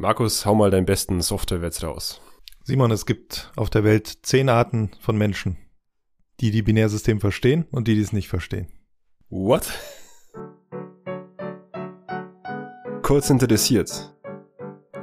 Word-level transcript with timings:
Markus, 0.00 0.46
hau 0.46 0.54
mal 0.54 0.70
deinen 0.70 0.86
besten 0.86 1.20
Softwarewitz 1.20 1.82
raus. 1.82 2.22
Simon, 2.64 2.90
es 2.90 3.04
gibt 3.04 3.52
auf 3.54 3.68
der 3.68 3.84
Welt 3.84 4.20
zehn 4.22 4.48
Arten 4.48 4.92
von 4.98 5.18
Menschen, 5.18 5.58
die 6.40 6.50
die 6.50 6.62
Binärsystem 6.62 7.20
verstehen 7.20 7.66
und 7.70 7.86
die, 7.86 7.96
die 7.96 8.00
es 8.00 8.14
nicht 8.14 8.30
verstehen. 8.30 8.68
What? 9.28 9.68
Kurz 13.02 13.28
interessiert. 13.28 14.14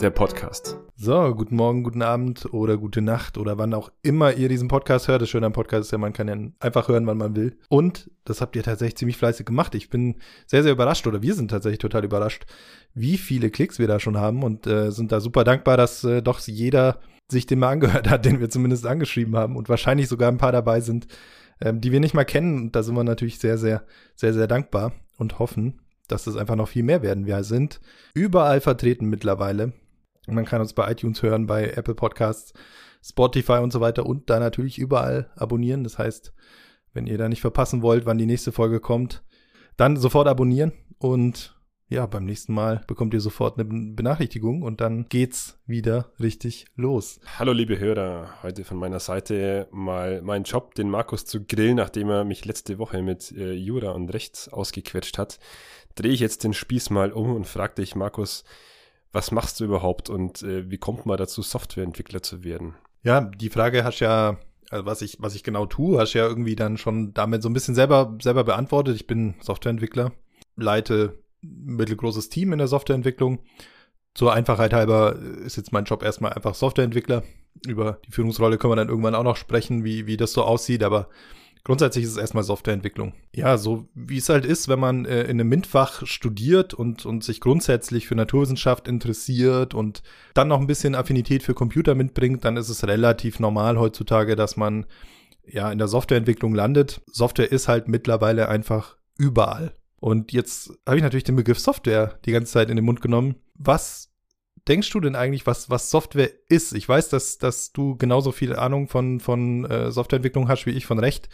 Der 0.01 0.09
Podcast. 0.09 0.79
So, 0.99 1.35
guten 1.35 1.55
Morgen, 1.55 1.83
guten 1.83 2.01
Abend 2.01 2.51
oder 2.51 2.75
gute 2.75 3.03
Nacht 3.03 3.37
oder 3.37 3.59
wann 3.59 3.75
auch 3.75 3.91
immer 4.01 4.33
ihr 4.33 4.49
diesen 4.49 4.67
Podcast 4.67 5.07
hört. 5.07 5.21
Das 5.21 5.29
Schöne 5.29 5.45
am 5.45 5.53
Podcast 5.53 5.81
ist 5.83 5.91
ja, 5.91 5.99
man 5.99 6.11
kann 6.11 6.27
ja 6.27 6.35
einfach 6.59 6.87
hören, 6.87 7.05
wann 7.05 7.19
man 7.19 7.35
will. 7.35 7.55
Und 7.69 8.09
das 8.25 8.41
habt 8.41 8.55
ihr 8.55 8.63
tatsächlich 8.63 8.97
ziemlich 8.97 9.15
fleißig 9.15 9.45
gemacht. 9.45 9.75
Ich 9.75 9.91
bin 9.91 10.15
sehr, 10.47 10.63
sehr 10.63 10.71
überrascht 10.71 11.05
oder 11.05 11.21
wir 11.21 11.35
sind 11.35 11.51
tatsächlich 11.51 11.77
total 11.77 12.03
überrascht, 12.03 12.47
wie 12.95 13.19
viele 13.19 13.51
Klicks 13.51 13.77
wir 13.77 13.87
da 13.87 13.99
schon 13.99 14.17
haben 14.17 14.41
und 14.41 14.65
äh, 14.65 14.89
sind 14.91 15.11
da 15.11 15.19
super 15.19 15.43
dankbar, 15.43 15.77
dass 15.77 16.03
äh, 16.03 16.23
doch 16.23 16.39
jeder 16.39 16.99
sich 17.29 17.45
den 17.45 17.59
mal 17.59 17.73
angehört 17.73 18.09
hat, 18.09 18.25
den 18.25 18.39
wir 18.39 18.49
zumindest 18.49 18.87
angeschrieben 18.87 19.35
haben 19.35 19.55
und 19.55 19.69
wahrscheinlich 19.69 20.07
sogar 20.07 20.31
ein 20.31 20.39
paar 20.39 20.51
dabei 20.51 20.81
sind, 20.81 21.05
ähm, 21.61 21.79
die 21.79 21.91
wir 21.91 21.99
nicht 21.99 22.15
mal 22.15 22.25
kennen. 22.25 22.57
Und 22.57 22.75
da 22.75 22.81
sind 22.81 22.95
wir 22.95 23.03
natürlich 23.03 23.37
sehr, 23.37 23.59
sehr, 23.59 23.85
sehr, 24.15 24.33
sehr 24.33 24.47
dankbar 24.47 24.93
und 25.19 25.37
hoffen, 25.37 25.79
dass 26.07 26.25
es 26.25 26.37
einfach 26.37 26.55
noch 26.55 26.69
viel 26.69 26.81
mehr 26.81 27.03
werden. 27.03 27.27
Wir 27.27 27.43
sind 27.43 27.81
überall 28.15 28.61
vertreten 28.61 29.05
mittlerweile. 29.05 29.73
Man 30.27 30.45
kann 30.45 30.61
uns 30.61 30.73
bei 30.73 30.91
iTunes 30.91 31.23
hören, 31.23 31.47
bei 31.47 31.69
Apple 31.69 31.95
Podcasts, 31.95 32.53
Spotify 33.01 33.59
und 33.59 33.71
so 33.71 33.79
weiter 33.79 34.05
und 34.05 34.29
da 34.29 34.39
natürlich 34.39 34.77
überall 34.77 35.31
abonnieren. 35.35 35.83
Das 35.83 35.97
heißt, 35.97 36.33
wenn 36.93 37.07
ihr 37.07 37.17
da 37.17 37.29
nicht 37.29 37.41
verpassen 37.41 37.81
wollt, 37.81 38.05
wann 38.05 38.17
die 38.17 38.25
nächste 38.25 38.51
Folge 38.51 38.79
kommt, 38.79 39.23
dann 39.77 39.95
sofort 39.95 40.27
abonnieren 40.27 40.73
und 40.99 41.57
ja, 41.89 42.05
beim 42.05 42.25
nächsten 42.25 42.53
Mal 42.53 42.83
bekommt 42.85 43.13
ihr 43.13 43.21
sofort 43.21 43.57
eine 43.57 43.63
Benachrichtigung 43.63 44.61
und 44.61 44.81
dann 44.81 45.05
geht's 45.05 45.57
wieder 45.65 46.11
richtig 46.19 46.65
los. 46.75 47.21
Hallo 47.39 47.53
liebe 47.53 47.79
Hörer, 47.79 48.43
heute 48.43 48.65
von 48.65 48.75
meiner 48.75 48.99
Seite 48.99 49.69
mal 49.71 50.21
mein 50.21 50.43
Job, 50.43 50.75
den 50.75 50.89
Markus 50.89 51.23
zu 51.23 51.45
grillen, 51.45 51.77
nachdem 51.77 52.09
er 52.09 52.25
mich 52.25 52.43
letzte 52.43 52.77
Woche 52.77 53.01
mit 53.01 53.31
äh, 53.31 53.53
Jura 53.53 53.91
und 53.91 54.13
Rechts 54.13 54.49
ausgequetscht 54.49 55.17
hat, 55.17 55.39
drehe 55.95 56.11
ich 56.11 56.19
jetzt 56.19 56.43
den 56.43 56.53
Spieß 56.53 56.89
mal 56.89 57.13
um 57.13 57.33
und 57.33 57.47
frage 57.47 57.75
dich, 57.75 57.95
Markus, 57.95 58.43
was 59.17 59.31
machst 59.31 59.59
du 59.59 59.65
überhaupt 59.65 60.11
und 60.11 60.43
äh, 60.43 60.69
wie 60.69 60.77
kommt 60.77 61.07
man 61.07 61.17
dazu, 61.17 61.41
Softwareentwickler 61.41 62.21
zu 62.21 62.43
werden? 62.43 62.75
Ja, 63.01 63.21
die 63.21 63.49
Frage 63.49 63.83
hast 63.83 63.99
ja, 63.99 64.37
also 64.69 64.85
was 64.85 65.01
ich, 65.01 65.17
was 65.19 65.33
ich 65.33 65.43
genau 65.43 65.65
tue, 65.65 65.99
hast 65.99 66.13
ja 66.13 66.27
irgendwie 66.27 66.55
dann 66.55 66.77
schon 66.77 67.15
damit 67.15 67.41
so 67.41 67.49
ein 67.49 67.53
bisschen 67.53 67.73
selber, 67.73 68.15
selber 68.21 68.43
beantwortet. 68.43 68.95
Ich 68.95 69.07
bin 69.07 69.33
Softwareentwickler, 69.41 70.11
leite 70.55 71.17
ein 71.43 71.77
mittelgroßes 71.77 72.29
Team 72.29 72.53
in 72.53 72.59
der 72.59 72.67
Softwareentwicklung. 72.67 73.39
Zur 74.13 74.33
Einfachheit 74.33 74.71
halber 74.71 75.15
ist 75.43 75.57
jetzt 75.57 75.73
mein 75.73 75.85
Job 75.85 76.03
erstmal 76.03 76.33
einfach 76.33 76.53
Softwareentwickler. 76.53 77.23
Über 77.65 77.99
die 78.05 78.11
Führungsrolle 78.11 78.59
können 78.59 78.73
wir 78.73 78.75
dann 78.75 78.89
irgendwann 78.89 79.15
auch 79.15 79.23
noch 79.23 79.37
sprechen, 79.37 79.83
wie, 79.83 80.05
wie 80.05 80.17
das 80.17 80.33
so 80.33 80.43
aussieht, 80.43 80.83
aber 80.83 81.09
Grundsätzlich 81.67 82.05
ist 82.05 82.11
es 82.11 82.17
erstmal 82.17 82.45
Softwareentwicklung. 82.45 83.11
Ja, 83.35 83.57
so 83.57 83.89
wie 83.93 84.19
es 84.19 84.29
halt 84.29 84.45
ist, 84.45 84.69
wenn 84.69 84.79
man 84.79 85.03
äh, 85.03 85.23
in 85.23 85.31
einem 85.31 85.49
MINT-Fach 85.49 86.05
studiert 86.05 86.73
und, 86.73 87.05
und 87.05 87.25
sich 87.25 87.41
grundsätzlich 87.41 88.07
für 88.07 88.15
Naturwissenschaft 88.15 88.87
interessiert 88.87 89.73
und 89.73 90.01
dann 90.33 90.47
noch 90.47 90.61
ein 90.61 90.67
bisschen 90.67 90.95
Affinität 90.95 91.43
für 91.43 91.53
Computer 91.53 91.93
mitbringt, 91.93 92.45
dann 92.45 92.55
ist 92.55 92.69
es 92.69 92.87
relativ 92.87 93.41
normal 93.41 93.77
heutzutage, 93.77 94.37
dass 94.37 94.55
man 94.55 94.85
ja 95.45 95.69
in 95.69 95.77
der 95.77 95.89
Softwareentwicklung 95.89 96.55
landet. 96.55 97.01
Software 97.11 97.51
ist 97.51 97.67
halt 97.67 97.89
mittlerweile 97.89 98.47
einfach 98.47 98.95
überall. 99.17 99.73
Und 99.99 100.31
jetzt 100.31 100.71
habe 100.85 100.95
ich 100.95 101.03
natürlich 101.03 101.25
den 101.25 101.35
Begriff 101.35 101.59
Software 101.59 102.17
die 102.23 102.31
ganze 102.31 102.53
Zeit 102.53 102.69
in 102.69 102.77
den 102.77 102.85
Mund 102.85 103.01
genommen. 103.01 103.35
Was 103.55 104.06
denkst 104.67 104.89
du 104.91 104.99
denn 104.99 105.15
eigentlich, 105.15 105.45
was, 105.47 105.69
was 105.69 105.89
Software 105.89 106.31
ist? 106.49 106.73
Ich 106.73 106.87
weiß, 106.87 107.09
dass, 107.09 107.37
dass 107.37 107.71
du 107.71 107.95
genauso 107.97 108.31
viel 108.31 108.55
Ahnung 108.55 108.87
von, 108.87 109.19
von 109.19 109.65
äh, 109.65 109.91
Softwareentwicklung 109.91 110.47
hast 110.47 110.65
wie 110.65 110.71
ich 110.71 110.85
von 110.85 110.99
Recht. 110.99 111.29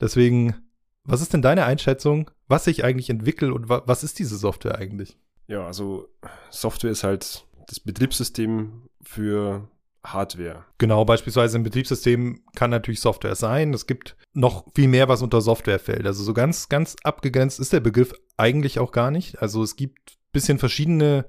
Deswegen, 0.00 0.56
was 1.04 1.20
ist 1.20 1.32
denn 1.32 1.42
deine 1.42 1.64
Einschätzung, 1.64 2.30
was 2.48 2.64
sich 2.64 2.84
eigentlich 2.84 3.10
entwickelt 3.10 3.52
und 3.52 3.68
wa 3.68 3.82
was 3.86 4.04
ist 4.04 4.18
diese 4.18 4.36
Software 4.36 4.78
eigentlich? 4.78 5.16
Ja, 5.46 5.66
also 5.66 6.08
Software 6.50 6.90
ist 6.90 7.04
halt 7.04 7.44
das 7.66 7.80
Betriebssystem 7.80 8.88
für 9.02 9.68
Hardware. 10.04 10.64
Genau, 10.78 11.04
beispielsweise 11.04 11.58
ein 11.58 11.62
Betriebssystem 11.62 12.42
kann 12.54 12.70
natürlich 12.70 13.00
Software 13.00 13.36
sein. 13.36 13.72
Es 13.72 13.86
gibt 13.86 14.16
noch 14.32 14.64
viel 14.74 14.88
mehr, 14.88 15.08
was 15.08 15.22
unter 15.22 15.40
Software 15.40 15.78
fällt. 15.78 16.06
Also 16.06 16.24
so 16.24 16.34
ganz, 16.34 16.68
ganz 16.68 16.96
abgegrenzt 17.04 17.60
ist 17.60 17.72
der 17.72 17.80
Begriff 17.80 18.12
eigentlich 18.36 18.78
auch 18.78 18.90
gar 18.90 19.10
nicht. 19.10 19.40
Also 19.40 19.62
es 19.62 19.76
gibt 19.76 20.18
bisschen 20.32 20.58
verschiedene 20.58 21.26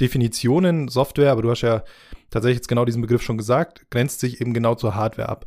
Definitionen 0.00 0.88
Software, 0.88 1.32
aber 1.32 1.42
du 1.42 1.50
hast 1.50 1.62
ja 1.62 1.82
tatsächlich 2.30 2.58
jetzt 2.58 2.68
genau 2.68 2.84
diesen 2.84 3.02
Begriff 3.02 3.22
schon 3.22 3.38
gesagt, 3.38 3.90
grenzt 3.90 4.20
sich 4.20 4.40
eben 4.40 4.54
genau 4.54 4.74
zur 4.74 4.94
Hardware 4.94 5.28
ab. 5.28 5.46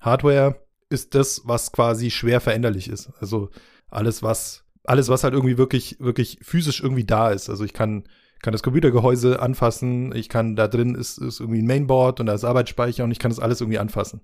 Hardware 0.00 0.56
ist 0.88 1.14
das, 1.14 1.42
was 1.44 1.72
quasi 1.72 2.10
schwer 2.10 2.40
veränderlich 2.40 2.88
ist. 2.88 3.10
Also 3.20 3.50
alles, 3.90 4.22
was, 4.22 4.64
alles, 4.84 5.08
was 5.08 5.24
halt 5.24 5.34
irgendwie 5.34 5.58
wirklich, 5.58 5.96
wirklich 6.00 6.38
physisch 6.42 6.80
irgendwie 6.80 7.04
da 7.04 7.30
ist. 7.30 7.48
Also 7.48 7.64
ich 7.64 7.72
kann, 7.72 8.04
kann 8.42 8.52
das 8.52 8.62
Computergehäuse 8.62 9.40
anfassen, 9.40 10.14
ich 10.14 10.28
kann, 10.28 10.56
da 10.56 10.68
drin 10.68 10.94
ist, 10.94 11.18
ist 11.18 11.40
irgendwie 11.40 11.62
ein 11.62 11.66
Mainboard 11.66 12.20
und 12.20 12.26
da 12.26 12.34
ist 12.34 12.44
Arbeitsspeicher 12.44 13.04
und 13.04 13.10
ich 13.10 13.18
kann 13.18 13.30
das 13.30 13.40
alles 13.40 13.60
irgendwie 13.60 13.78
anfassen. 13.78 14.20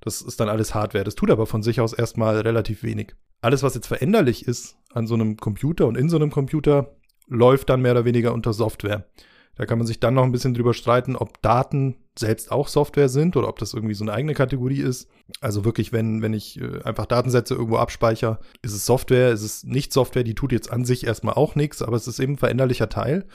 Das 0.00 0.20
ist 0.20 0.40
dann 0.40 0.48
alles 0.48 0.74
Hardware. 0.74 1.04
Das 1.04 1.14
tut 1.14 1.30
aber 1.30 1.46
von 1.46 1.62
sich 1.62 1.80
aus 1.80 1.92
erstmal 1.92 2.40
relativ 2.40 2.82
wenig. 2.82 3.14
Alles, 3.40 3.62
was 3.62 3.74
jetzt 3.74 3.86
veränderlich 3.86 4.46
ist 4.46 4.76
an 4.92 5.06
so 5.06 5.14
einem 5.14 5.36
Computer 5.36 5.86
und 5.86 5.96
in 5.96 6.08
so 6.08 6.16
einem 6.16 6.30
Computer, 6.30 6.96
läuft 7.28 7.70
dann 7.70 7.82
mehr 7.82 7.92
oder 7.92 8.04
weniger 8.04 8.32
unter 8.32 8.52
Software. 8.52 9.06
Da 9.54 9.66
kann 9.66 9.78
man 9.78 9.86
sich 9.86 10.00
dann 10.00 10.14
noch 10.14 10.22
ein 10.22 10.32
bisschen 10.32 10.54
drüber 10.54 10.72
streiten, 10.72 11.14
ob 11.14 11.42
Daten 11.42 11.96
selbst 12.18 12.50
auch 12.50 12.68
Software 12.68 13.08
sind 13.08 13.36
oder 13.36 13.48
ob 13.48 13.58
das 13.58 13.74
irgendwie 13.74 13.94
so 13.94 14.04
eine 14.04 14.12
eigene 14.12 14.34
Kategorie 14.34 14.80
ist. 14.80 15.08
Also 15.40 15.64
wirklich, 15.64 15.92
wenn, 15.92 16.22
wenn 16.22 16.32
ich 16.32 16.60
äh, 16.60 16.82
einfach 16.84 17.06
Datensätze 17.06 17.54
irgendwo 17.54 17.76
abspeichere, 17.76 18.38
ist 18.62 18.72
es 18.72 18.86
Software, 18.86 19.30
ist 19.30 19.42
es 19.42 19.64
nicht 19.64 19.92
Software, 19.92 20.24
die 20.24 20.34
tut 20.34 20.52
jetzt 20.52 20.72
an 20.72 20.84
sich 20.84 21.06
erstmal 21.06 21.34
auch 21.34 21.54
nichts, 21.54 21.82
aber 21.82 21.96
es 21.96 22.08
ist 22.08 22.18
eben 22.18 22.34
ein 22.34 22.38
veränderlicher 22.38 22.88
Teil 22.88 23.26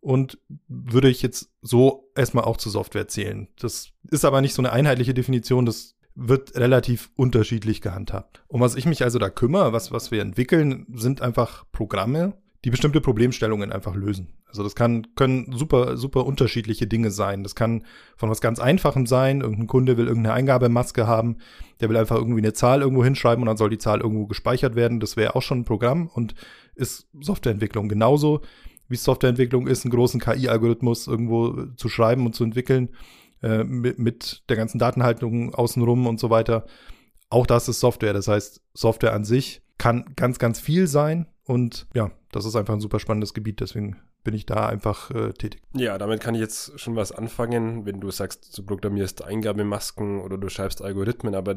und 0.00 0.38
würde 0.68 1.08
ich 1.08 1.22
jetzt 1.22 1.50
so 1.62 2.10
erstmal 2.16 2.44
auch 2.44 2.56
zu 2.56 2.70
Software 2.70 3.08
zählen. 3.08 3.48
Das 3.58 3.90
ist 4.10 4.24
aber 4.24 4.40
nicht 4.40 4.54
so 4.54 4.62
eine 4.62 4.72
einheitliche 4.72 5.14
Definition, 5.14 5.66
das 5.66 5.96
wird 6.14 6.56
relativ 6.56 7.10
unterschiedlich 7.16 7.80
gehandhabt. 7.80 8.42
Um 8.48 8.60
was 8.60 8.74
ich 8.74 8.86
mich 8.86 9.04
also 9.04 9.18
da 9.18 9.30
kümmere, 9.30 9.72
was, 9.72 9.92
was 9.92 10.10
wir 10.10 10.22
entwickeln, 10.22 10.86
sind 10.94 11.22
einfach 11.22 11.64
Programme, 11.72 12.34
die 12.64 12.70
bestimmte 12.70 13.00
Problemstellungen 13.00 13.72
einfach 13.72 13.94
lösen. 13.94 14.34
Also 14.46 14.62
das 14.62 14.74
kann, 14.74 15.14
können 15.14 15.52
super, 15.52 15.96
super 15.96 16.26
unterschiedliche 16.26 16.86
Dinge 16.86 17.10
sein. 17.10 17.42
Das 17.42 17.54
kann 17.54 17.84
von 18.16 18.28
was 18.28 18.42
ganz 18.42 18.58
Einfachem 18.58 19.06
sein. 19.06 19.40
Irgendein 19.40 19.66
Kunde 19.66 19.96
will 19.96 20.06
irgendeine 20.08 20.34
Eingabemaske 20.34 21.06
haben. 21.06 21.38
Der 21.80 21.88
will 21.88 21.96
einfach 21.96 22.16
irgendwie 22.16 22.40
eine 22.40 22.52
Zahl 22.52 22.82
irgendwo 22.82 23.02
hinschreiben 23.02 23.42
und 23.42 23.46
dann 23.46 23.56
soll 23.56 23.70
die 23.70 23.78
Zahl 23.78 24.00
irgendwo 24.00 24.26
gespeichert 24.26 24.74
werden. 24.74 25.00
Das 25.00 25.16
wäre 25.16 25.36
auch 25.36 25.42
schon 25.42 25.60
ein 25.60 25.64
Programm 25.64 26.08
und 26.12 26.34
ist 26.74 27.08
Softwareentwicklung 27.20 27.88
genauso 27.88 28.42
wie 28.90 28.96
Softwareentwicklung 28.96 29.68
ist, 29.68 29.84
einen 29.84 29.92
großen 29.92 30.20
KI-Algorithmus 30.20 31.06
irgendwo 31.06 31.66
zu 31.76 31.88
schreiben 31.88 32.26
und 32.26 32.34
zu 32.34 32.44
entwickeln, 32.44 32.90
äh, 33.40 33.62
mit, 33.62 33.98
mit 33.98 34.42
der 34.48 34.56
ganzen 34.56 34.78
Datenhaltung 34.78 35.54
außenrum 35.54 36.06
und 36.06 36.18
so 36.18 36.28
weiter. 36.28 36.66
Auch 37.30 37.46
das 37.46 37.68
ist 37.68 37.78
Software. 37.78 38.12
Das 38.12 38.26
heißt, 38.26 38.60
Software 38.74 39.14
an 39.14 39.24
sich 39.24 39.62
kann 39.78 40.12
ganz, 40.16 40.40
ganz 40.40 40.58
viel 40.58 40.88
sein 40.88 41.26
und 41.50 41.88
ja, 41.94 42.12
das 42.30 42.44
ist 42.44 42.54
einfach 42.54 42.74
ein 42.74 42.80
super 42.80 43.00
spannendes 43.00 43.34
Gebiet, 43.34 43.60
deswegen 43.60 43.96
bin 44.22 44.34
ich 44.34 44.46
da 44.46 44.68
einfach 44.68 45.10
äh, 45.10 45.32
tätig. 45.32 45.60
Ja, 45.74 45.98
damit 45.98 46.20
kann 46.20 46.36
ich 46.36 46.40
jetzt 46.40 46.78
schon 46.78 46.94
was 46.94 47.10
anfangen, 47.10 47.86
wenn 47.86 48.00
du 48.00 48.10
sagst, 48.10 48.56
du 48.56 48.62
programmierst 48.62 49.24
Eingabemasken 49.24 50.20
oder 50.20 50.38
du 50.38 50.48
schreibst 50.48 50.80
Algorithmen, 50.80 51.34
aber 51.34 51.56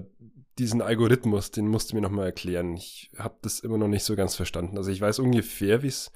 diesen 0.58 0.82
Algorithmus, 0.82 1.52
den 1.52 1.68
musst 1.68 1.92
du 1.92 1.96
mir 1.96 2.02
nochmal 2.02 2.26
erklären. 2.26 2.76
Ich 2.76 3.12
habe 3.18 3.36
das 3.44 3.60
immer 3.60 3.78
noch 3.78 3.88
nicht 3.88 4.04
so 4.04 4.16
ganz 4.16 4.36
verstanden. 4.36 4.78
Also 4.78 4.90
ich 4.90 5.00
weiß 5.00 5.20
ungefähr, 5.20 5.84
wie 5.84 5.88
es 5.88 6.12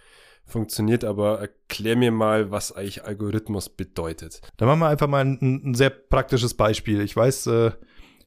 funktioniert, 0.46 1.04
aber 1.04 1.40
erklär 1.40 1.98
mir 1.98 2.12
mal, 2.12 2.50
was 2.50 2.72
eigentlich 2.72 3.04
Algorithmus 3.04 3.70
bedeutet. 3.70 4.42
Da 4.58 4.66
machen 4.66 4.80
wir 4.80 4.88
einfach 4.88 5.08
mal 5.08 5.24
ein, 5.24 5.40
ein 5.42 5.76
sehr 5.76 5.92
praktisches 5.92 6.56
Beispiel. 6.56 7.02
Ich 7.02 7.16
weiß, 7.16 7.48
äh, 7.48 7.72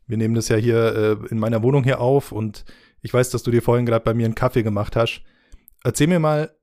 wir 0.06 0.16
nehmen 0.16 0.34
das 0.34 0.48
ja 0.48 0.56
hier 0.56 1.18
äh, 1.22 1.26
in 1.28 1.38
meiner 1.38 1.62
Wohnung 1.62 1.82
hier 1.82 2.00
auf 2.00 2.30
und 2.30 2.64
ich 3.02 3.14
weiß, 3.14 3.30
dass 3.30 3.42
du 3.42 3.50
dir 3.50 3.62
vorhin 3.62 3.86
gerade 3.86 4.04
bei 4.04 4.14
mir 4.14 4.26
einen 4.26 4.34
Kaffee 4.34 4.62
gemacht 4.62 4.96
hast. 4.96 5.22
Erzähl 5.84 6.06
mir 6.06 6.20
mal 6.20 6.54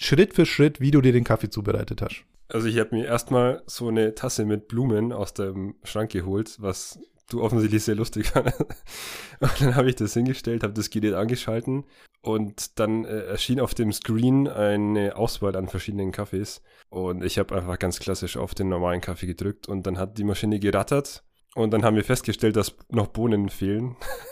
Schritt 0.00 0.34
für 0.34 0.46
Schritt, 0.46 0.80
wie 0.80 0.90
du 0.90 1.00
dir 1.00 1.12
den 1.12 1.24
Kaffee 1.24 1.50
zubereitet 1.50 2.02
hast. 2.02 2.24
Also 2.48 2.68
ich 2.68 2.78
habe 2.78 2.94
mir 2.94 3.06
erstmal 3.06 3.62
so 3.66 3.88
eine 3.88 4.14
Tasse 4.14 4.44
mit 4.44 4.68
Blumen 4.68 5.12
aus 5.12 5.34
dem 5.34 5.76
Schrank 5.84 6.10
geholt, 6.10 6.56
was 6.60 6.98
du 7.30 7.42
offensichtlich 7.42 7.82
sehr 7.82 7.94
lustig 7.94 8.26
fandest. 8.26 8.60
Und 9.40 9.60
dann 9.60 9.76
habe 9.76 9.88
ich 9.88 9.96
das 9.96 10.14
hingestellt, 10.14 10.62
habe 10.62 10.74
das 10.74 10.90
Gerät 10.90 11.14
angeschalten 11.14 11.84
und 12.22 12.78
dann 12.78 13.04
äh, 13.04 13.24
erschien 13.24 13.58
auf 13.58 13.74
dem 13.74 13.92
Screen 13.92 14.46
eine 14.46 15.16
Auswahl 15.16 15.56
an 15.56 15.66
verschiedenen 15.66 16.12
Kaffees. 16.12 16.62
Und 16.88 17.24
ich 17.24 17.38
habe 17.38 17.56
einfach 17.56 17.78
ganz 17.80 17.98
klassisch 17.98 18.36
auf 18.36 18.54
den 18.54 18.68
normalen 18.68 19.00
Kaffee 19.00 19.26
gedrückt 19.26 19.66
und 19.66 19.84
dann 19.86 19.98
hat 19.98 20.18
die 20.18 20.24
Maschine 20.24 20.60
gerattert 20.60 21.24
und 21.56 21.72
dann 21.72 21.84
haben 21.84 21.96
wir 21.96 22.04
festgestellt, 22.04 22.54
dass 22.54 22.76
noch 22.90 23.08
Bohnen 23.08 23.48
fehlen. 23.48 23.96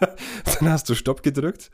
dann 0.58 0.68
hast 0.70 0.88
du 0.88 0.94
Stopp 0.94 1.22
gedrückt 1.22 1.70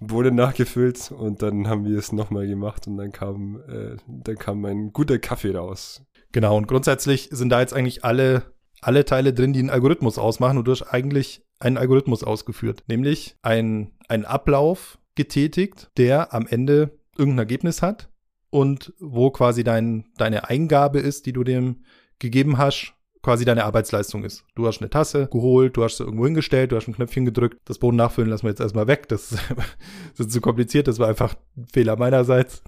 Bohnen 0.00 0.34
nachgefüllt 0.34 1.10
und 1.10 1.42
dann 1.42 1.68
haben 1.68 1.84
wir 1.84 1.98
es 1.98 2.12
nochmal 2.12 2.46
gemacht 2.46 2.86
und 2.86 2.96
dann 2.96 3.10
kam, 3.10 3.60
äh, 3.68 3.96
dann 4.06 4.36
kam 4.36 4.64
ein 4.64 4.92
guter 4.92 5.18
Kaffee 5.18 5.54
raus. 5.54 6.04
Genau, 6.32 6.56
und 6.56 6.68
grundsätzlich 6.68 7.28
sind 7.32 7.48
da 7.50 7.60
jetzt 7.60 7.74
eigentlich 7.74 8.04
alle, 8.04 8.54
alle 8.80 9.04
Teile 9.04 9.32
drin, 9.32 9.52
die 9.52 9.60
einen 9.60 9.70
Algorithmus 9.70 10.18
ausmachen 10.18 10.58
und 10.58 10.66
du 10.66 10.72
hast 10.72 10.82
eigentlich 10.82 11.42
einen 11.58 11.78
Algorithmus 11.78 12.22
ausgeführt, 12.22 12.84
nämlich 12.86 13.36
ein, 13.42 13.92
einen 14.08 14.24
Ablauf 14.24 14.98
getätigt, 15.16 15.90
der 15.96 16.32
am 16.32 16.46
Ende 16.46 16.96
irgendein 17.16 17.40
Ergebnis 17.40 17.82
hat 17.82 18.08
und 18.50 18.92
wo 19.00 19.30
quasi 19.30 19.64
dein, 19.64 20.04
deine 20.16 20.48
Eingabe 20.48 21.00
ist, 21.00 21.26
die 21.26 21.32
du 21.32 21.42
dem 21.42 21.84
gegeben 22.20 22.58
hast, 22.58 22.94
quasi 23.22 23.44
deine 23.44 23.64
Arbeitsleistung 23.64 24.24
ist. 24.24 24.44
Du 24.54 24.66
hast 24.66 24.80
eine 24.80 24.90
Tasse 24.90 25.28
geholt, 25.30 25.76
du 25.76 25.84
hast 25.84 25.96
sie 25.96 26.04
irgendwo 26.04 26.24
hingestellt, 26.24 26.72
du 26.72 26.76
hast 26.76 26.88
ein 26.88 26.94
Knöpfchen 26.94 27.24
gedrückt, 27.24 27.58
das 27.64 27.78
Boden 27.78 27.96
nachfüllen 27.96 28.30
lassen 28.30 28.44
wir 28.44 28.50
jetzt 28.50 28.60
erstmal 28.60 28.86
weg. 28.86 29.08
Das 29.08 29.32
ist 30.18 30.30
zu 30.30 30.40
kompliziert, 30.40 30.88
das 30.88 30.98
war 30.98 31.08
einfach 31.08 31.34
ein 31.56 31.66
Fehler 31.72 31.96
meinerseits. 31.96 32.62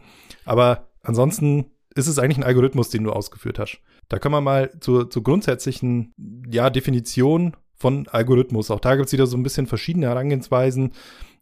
Aber 0.45 0.89
ansonsten 1.03 1.67
ist 1.95 2.07
es 2.07 2.19
eigentlich 2.19 2.39
ein 2.39 2.45
Algorithmus, 2.45 2.91
den 2.91 3.05
du 3.05 3.13
ausgeführt 3.13 3.59
hast. 3.59 3.81
Da 4.09 4.19
kann 4.19 4.33
man 4.33 4.45
mal 4.45 4.71
zur, 4.81 5.11
zur 5.11 5.23
grundsätzlichen 5.23 6.13
ja, 6.51 6.71
Definition 6.71 7.57
von 7.77 8.07
Algorithmus. 8.09 8.71
Auch 8.71 8.81
da 8.81 8.97
gibt 8.97 9.07
es 9.07 9.13
wieder 9.13 9.27
so 9.27 9.37
ein 9.37 9.43
bisschen 9.43 9.67
verschiedene 9.67 10.07
Herangehensweisen. 10.07 10.93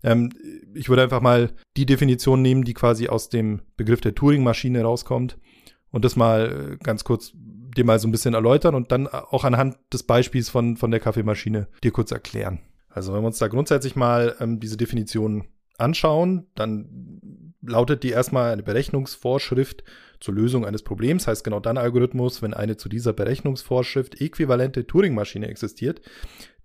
Ähm, 0.02 0.31
ich 0.75 0.88
würde 0.88 1.02
einfach 1.02 1.20
mal 1.20 1.50
die 1.76 1.87
Definition 1.87 2.43
nehmen, 2.43 2.64
die 2.64 2.75
quasi 2.75 3.08
aus 3.08 3.28
dem 3.28 3.62
Begriff 3.76 4.00
der 4.00 4.14
Turing-Maschine 4.14 4.82
rauskommt 4.82 5.38
und 5.90 6.05
das 6.05 6.16
mal 6.16 6.72
äh, 6.72 6.76
ganz 6.82 7.05
kurz 7.05 7.32
dir 7.79 7.85
mal 7.85 7.99
so 7.99 8.09
ein 8.09 8.13
bisschen 8.13 8.35
erläutern 8.35 8.75
und 8.75 8.93
dann 8.93 9.07
auch 9.07 9.45
anhand 9.45 9.77
des 9.93 10.03
Beispiels 10.03 10.49
von, 10.49 10.77
von 10.77 10.91
der 10.91 11.01
Kaffeemaschine 11.01 11.69
dir 11.83 11.91
kurz 11.91 12.11
erklären. 12.11 12.61
Also 12.89 13.13
wenn 13.13 13.23
wir 13.23 13.27
uns 13.27 13.39
da 13.39 13.49
grundsätzlich 13.49 13.97
mal 13.97 14.35
ähm, 14.41 14.61
diese 14.61 14.77
Definition 14.77 15.45
anschauen, 15.79 16.47
dann 16.55 17.55
lautet 17.63 18.03
die 18.03 18.11
erstmal 18.11 18.53
eine 18.53 18.63
Berechnungsvorschrift 18.63 19.85
zur 20.21 20.35
Lösung 20.35 20.67
eines 20.67 20.83
Problems, 20.83 21.27
heißt 21.27 21.45
genau 21.45 21.61
dann 21.61 21.79
Algorithmus, 21.79 22.43
wenn 22.43 22.55
eine 22.55 22.77
zu 22.77 22.89
dieser 22.89 23.13
Berechnungsvorschrift 23.13 24.21
äquivalente 24.21 24.87
Turing-Maschine 24.87 25.47
existiert, 25.47 26.01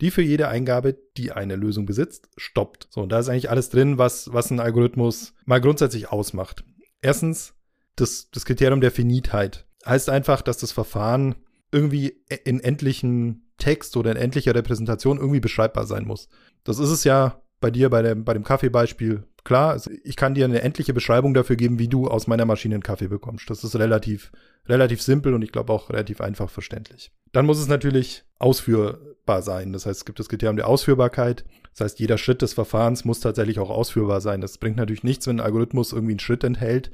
die 0.01 0.11
für 0.11 0.23
jede 0.23 0.47
Eingabe, 0.47 0.97
die 1.17 1.31
eine 1.31 1.55
Lösung 1.55 1.85
besitzt, 1.85 2.29
stoppt. 2.37 2.87
So, 2.89 3.01
und 3.01 3.11
da 3.11 3.19
ist 3.19 3.29
eigentlich 3.29 3.51
alles 3.51 3.69
drin, 3.69 3.97
was, 3.97 4.33
was 4.33 4.49
ein 4.49 4.59
Algorithmus 4.59 5.33
mal 5.45 5.61
grundsätzlich 5.61 6.11
ausmacht. 6.11 6.63
Erstens 7.01 7.53
das, 7.95 8.31
das 8.31 8.45
Kriterium 8.45 8.81
der 8.81 8.91
Finitheit. 8.91 9.67
Heißt 9.85 10.09
einfach, 10.09 10.41
dass 10.41 10.57
das 10.57 10.71
Verfahren 10.71 11.35
irgendwie 11.71 12.21
in 12.45 12.59
endlichen 12.59 13.47
Text 13.57 13.97
oder 13.97 14.11
in 14.11 14.17
endlicher 14.17 14.55
Repräsentation 14.55 15.17
irgendwie 15.17 15.39
beschreibbar 15.39 15.85
sein 15.85 16.05
muss. 16.05 16.29
Das 16.63 16.79
ist 16.79 16.89
es 16.89 17.03
ja 17.03 17.41
bei 17.59 17.71
dir 17.71 17.89
bei 17.89 18.01
dem, 18.01 18.25
bei 18.25 18.33
dem 18.33 18.43
Kaffeebeispiel 18.43 19.23
klar. 19.43 19.71
Also 19.71 19.89
ich 20.03 20.15
kann 20.15 20.35
dir 20.35 20.45
eine 20.45 20.61
endliche 20.61 20.93
Beschreibung 20.93 21.33
dafür 21.33 21.55
geben, 21.55 21.79
wie 21.79 21.87
du 21.87 22.07
aus 22.07 22.27
meiner 22.27 22.45
Maschine 22.45 22.75
einen 22.75 22.83
Kaffee 22.83 23.07
bekommst. 23.07 23.49
Das 23.49 23.63
ist 23.63 23.75
relativ, 23.77 24.31
relativ 24.67 25.01
simpel 25.01 25.33
und 25.33 25.41
ich 25.43 25.51
glaube 25.51 25.71
auch 25.71 25.89
relativ 25.89 26.21
einfach 26.21 26.49
verständlich. 26.49 27.11
Dann 27.31 27.45
muss 27.45 27.59
es 27.59 27.67
natürlich 27.67 28.23
ausführbar 28.37 29.41
sein. 29.41 29.73
Das 29.73 29.85
heißt, 29.85 30.01
es 30.01 30.05
gibt 30.05 30.19
das 30.19 30.29
Kriterium 30.29 30.57
der 30.57 30.67
Ausführbarkeit. 30.67 31.45
Das 31.71 31.81
heißt, 31.81 31.99
jeder 31.99 32.17
Schritt 32.17 32.41
des 32.41 32.53
Verfahrens 32.53 33.05
muss 33.05 33.19
tatsächlich 33.21 33.59
auch 33.59 33.69
ausführbar 33.69 34.21
sein. 34.21 34.41
Das 34.41 34.57
bringt 34.57 34.77
natürlich 34.77 35.03
nichts, 35.03 35.25
wenn 35.27 35.37
ein 35.37 35.45
Algorithmus 35.45 35.93
irgendwie 35.93 36.13
einen 36.13 36.19
Schritt 36.19 36.43
enthält, 36.43 36.91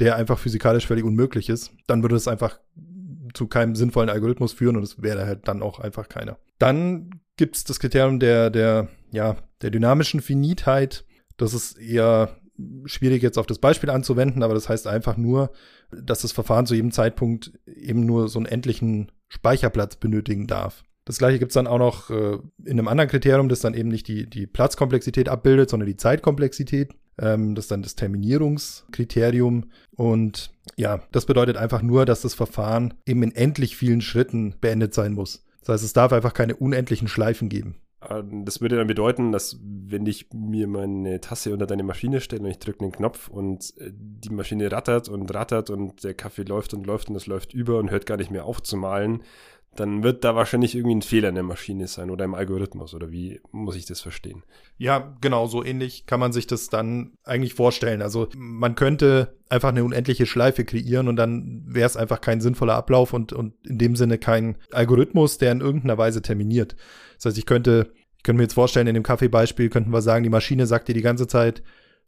der 0.00 0.16
einfach 0.16 0.38
physikalisch 0.38 0.86
völlig 0.86 1.04
unmöglich 1.04 1.48
ist. 1.48 1.72
Dann 1.86 2.02
würde 2.02 2.16
es 2.16 2.28
einfach 2.28 2.58
zu 3.34 3.46
keinem 3.46 3.74
sinnvollen 3.74 4.10
Algorithmus 4.10 4.52
führen 4.52 4.76
und 4.76 4.82
es 4.82 5.02
wäre 5.02 5.26
halt 5.26 5.48
dann 5.48 5.62
auch 5.62 5.80
einfach 5.80 6.08
keiner. 6.08 6.38
Dann 6.58 7.10
gibt 7.36 7.56
es 7.56 7.64
das 7.64 7.80
Kriterium 7.80 8.20
der, 8.20 8.50
der, 8.50 8.88
ja, 9.10 9.36
der 9.62 9.70
dynamischen 9.70 10.20
Finitheit. 10.20 11.04
Das 11.36 11.54
ist 11.54 11.78
eher 11.78 12.36
schwierig 12.84 13.22
jetzt 13.22 13.38
auf 13.38 13.46
das 13.46 13.58
Beispiel 13.58 13.90
anzuwenden, 13.90 14.42
aber 14.42 14.54
das 14.54 14.68
heißt 14.68 14.86
einfach 14.86 15.16
nur, 15.16 15.50
dass 15.90 16.22
das 16.22 16.32
Verfahren 16.32 16.66
zu 16.66 16.74
jedem 16.74 16.92
Zeitpunkt 16.92 17.52
eben 17.66 18.04
nur 18.06 18.28
so 18.28 18.38
einen 18.38 18.46
endlichen 18.46 19.10
Speicherplatz 19.28 19.96
benötigen 19.96 20.46
darf. 20.46 20.84
Das 21.04 21.18
gleiche 21.18 21.38
gibt 21.38 21.50
es 21.50 21.54
dann 21.54 21.66
auch 21.66 21.78
noch 21.78 22.10
äh, 22.10 22.38
in 22.64 22.78
einem 22.78 22.88
anderen 22.88 23.10
Kriterium, 23.10 23.48
das 23.48 23.60
dann 23.60 23.74
eben 23.74 23.88
nicht 23.88 24.06
die, 24.06 24.28
die 24.28 24.46
Platzkomplexität 24.46 25.28
abbildet, 25.28 25.70
sondern 25.70 25.88
die 25.88 25.96
Zeitkomplexität. 25.96 26.94
Ähm, 27.18 27.54
das 27.54 27.66
ist 27.66 27.70
dann 27.70 27.82
das 27.82 27.94
Terminierungskriterium. 27.94 29.70
Und 29.96 30.50
ja, 30.76 31.02
das 31.12 31.26
bedeutet 31.26 31.56
einfach 31.56 31.82
nur, 31.82 32.06
dass 32.06 32.22
das 32.22 32.34
Verfahren 32.34 32.94
eben 33.06 33.22
in 33.22 33.34
endlich 33.34 33.76
vielen 33.76 34.00
Schritten 34.00 34.54
beendet 34.60 34.94
sein 34.94 35.12
muss. 35.12 35.44
Das 35.60 35.74
heißt, 35.74 35.84
es 35.84 35.92
darf 35.92 36.12
einfach 36.12 36.34
keine 36.34 36.56
unendlichen 36.56 37.08
Schleifen 37.08 37.48
geben. 37.48 37.76
Ähm, 38.08 38.44
das 38.44 38.60
würde 38.60 38.76
dann 38.76 38.86
bedeuten, 38.86 39.32
dass 39.32 39.58
wenn 39.62 40.06
ich 40.06 40.28
mir 40.32 40.66
meine 40.66 41.20
Tasse 41.20 41.52
unter 41.52 41.66
deine 41.66 41.82
Maschine 41.82 42.20
stelle 42.20 42.42
und 42.42 42.50
ich 42.50 42.58
drücke 42.58 42.80
den 42.80 42.92
Knopf 42.92 43.28
und 43.28 43.74
äh, 43.78 43.90
die 43.92 44.30
Maschine 44.30 44.70
rattert 44.72 45.08
und 45.08 45.32
rattert 45.32 45.70
und 45.70 46.02
der 46.04 46.14
Kaffee 46.14 46.42
läuft 46.42 46.74
und 46.74 46.86
läuft 46.86 47.10
und 47.10 47.16
es 47.16 47.26
läuft 47.26 47.54
über 47.54 47.78
und 47.78 47.90
hört 47.90 48.06
gar 48.06 48.16
nicht 48.16 48.30
mehr 48.30 48.44
auf 48.44 48.62
zu 48.62 48.76
malen, 48.76 49.22
dann 49.74 50.02
wird 50.02 50.22
da 50.24 50.34
wahrscheinlich 50.34 50.74
irgendwie 50.74 50.96
ein 50.96 51.02
Fehler 51.02 51.30
in 51.30 51.34
der 51.34 51.44
Maschine 51.44 51.86
sein 51.86 52.10
oder 52.10 52.24
im 52.26 52.34
Algorithmus 52.34 52.94
oder 52.94 53.10
wie 53.10 53.40
muss 53.52 53.76
ich 53.76 53.86
das 53.86 54.02
verstehen? 54.02 54.42
Ja, 54.76 55.16
genau, 55.20 55.46
so 55.46 55.64
ähnlich 55.64 56.04
kann 56.04 56.20
man 56.20 56.32
sich 56.32 56.46
das 56.46 56.68
dann 56.68 57.12
eigentlich 57.24 57.54
vorstellen. 57.54 58.02
Also 58.02 58.28
man 58.36 58.74
könnte 58.74 59.34
einfach 59.48 59.70
eine 59.70 59.84
unendliche 59.84 60.26
Schleife 60.26 60.64
kreieren 60.64 61.08
und 61.08 61.16
dann 61.16 61.62
wäre 61.66 61.86
es 61.86 61.96
einfach 61.96 62.20
kein 62.20 62.42
sinnvoller 62.42 62.74
Ablauf 62.74 63.14
und, 63.14 63.32
und 63.32 63.54
in 63.66 63.78
dem 63.78 63.96
Sinne 63.96 64.18
kein 64.18 64.58
Algorithmus, 64.72 65.38
der 65.38 65.52
in 65.52 65.62
irgendeiner 65.62 65.96
Weise 65.96 66.20
terminiert. 66.20 66.76
Das 67.16 67.26
heißt, 67.26 67.38
ich 67.38 67.46
könnte, 67.46 67.92
ich 68.18 68.22
könnte 68.24 68.38
mir 68.38 68.44
jetzt 68.44 68.54
vorstellen, 68.54 68.88
in 68.88 68.94
dem 68.94 69.02
Kaffeebeispiel 69.02 69.70
könnten 69.70 69.92
wir 69.92 70.02
sagen, 70.02 70.22
die 70.22 70.30
Maschine 70.30 70.66
sagt 70.66 70.88
dir 70.88 70.94
die 70.94 71.02
ganze 71.02 71.26
Zeit, 71.26 71.62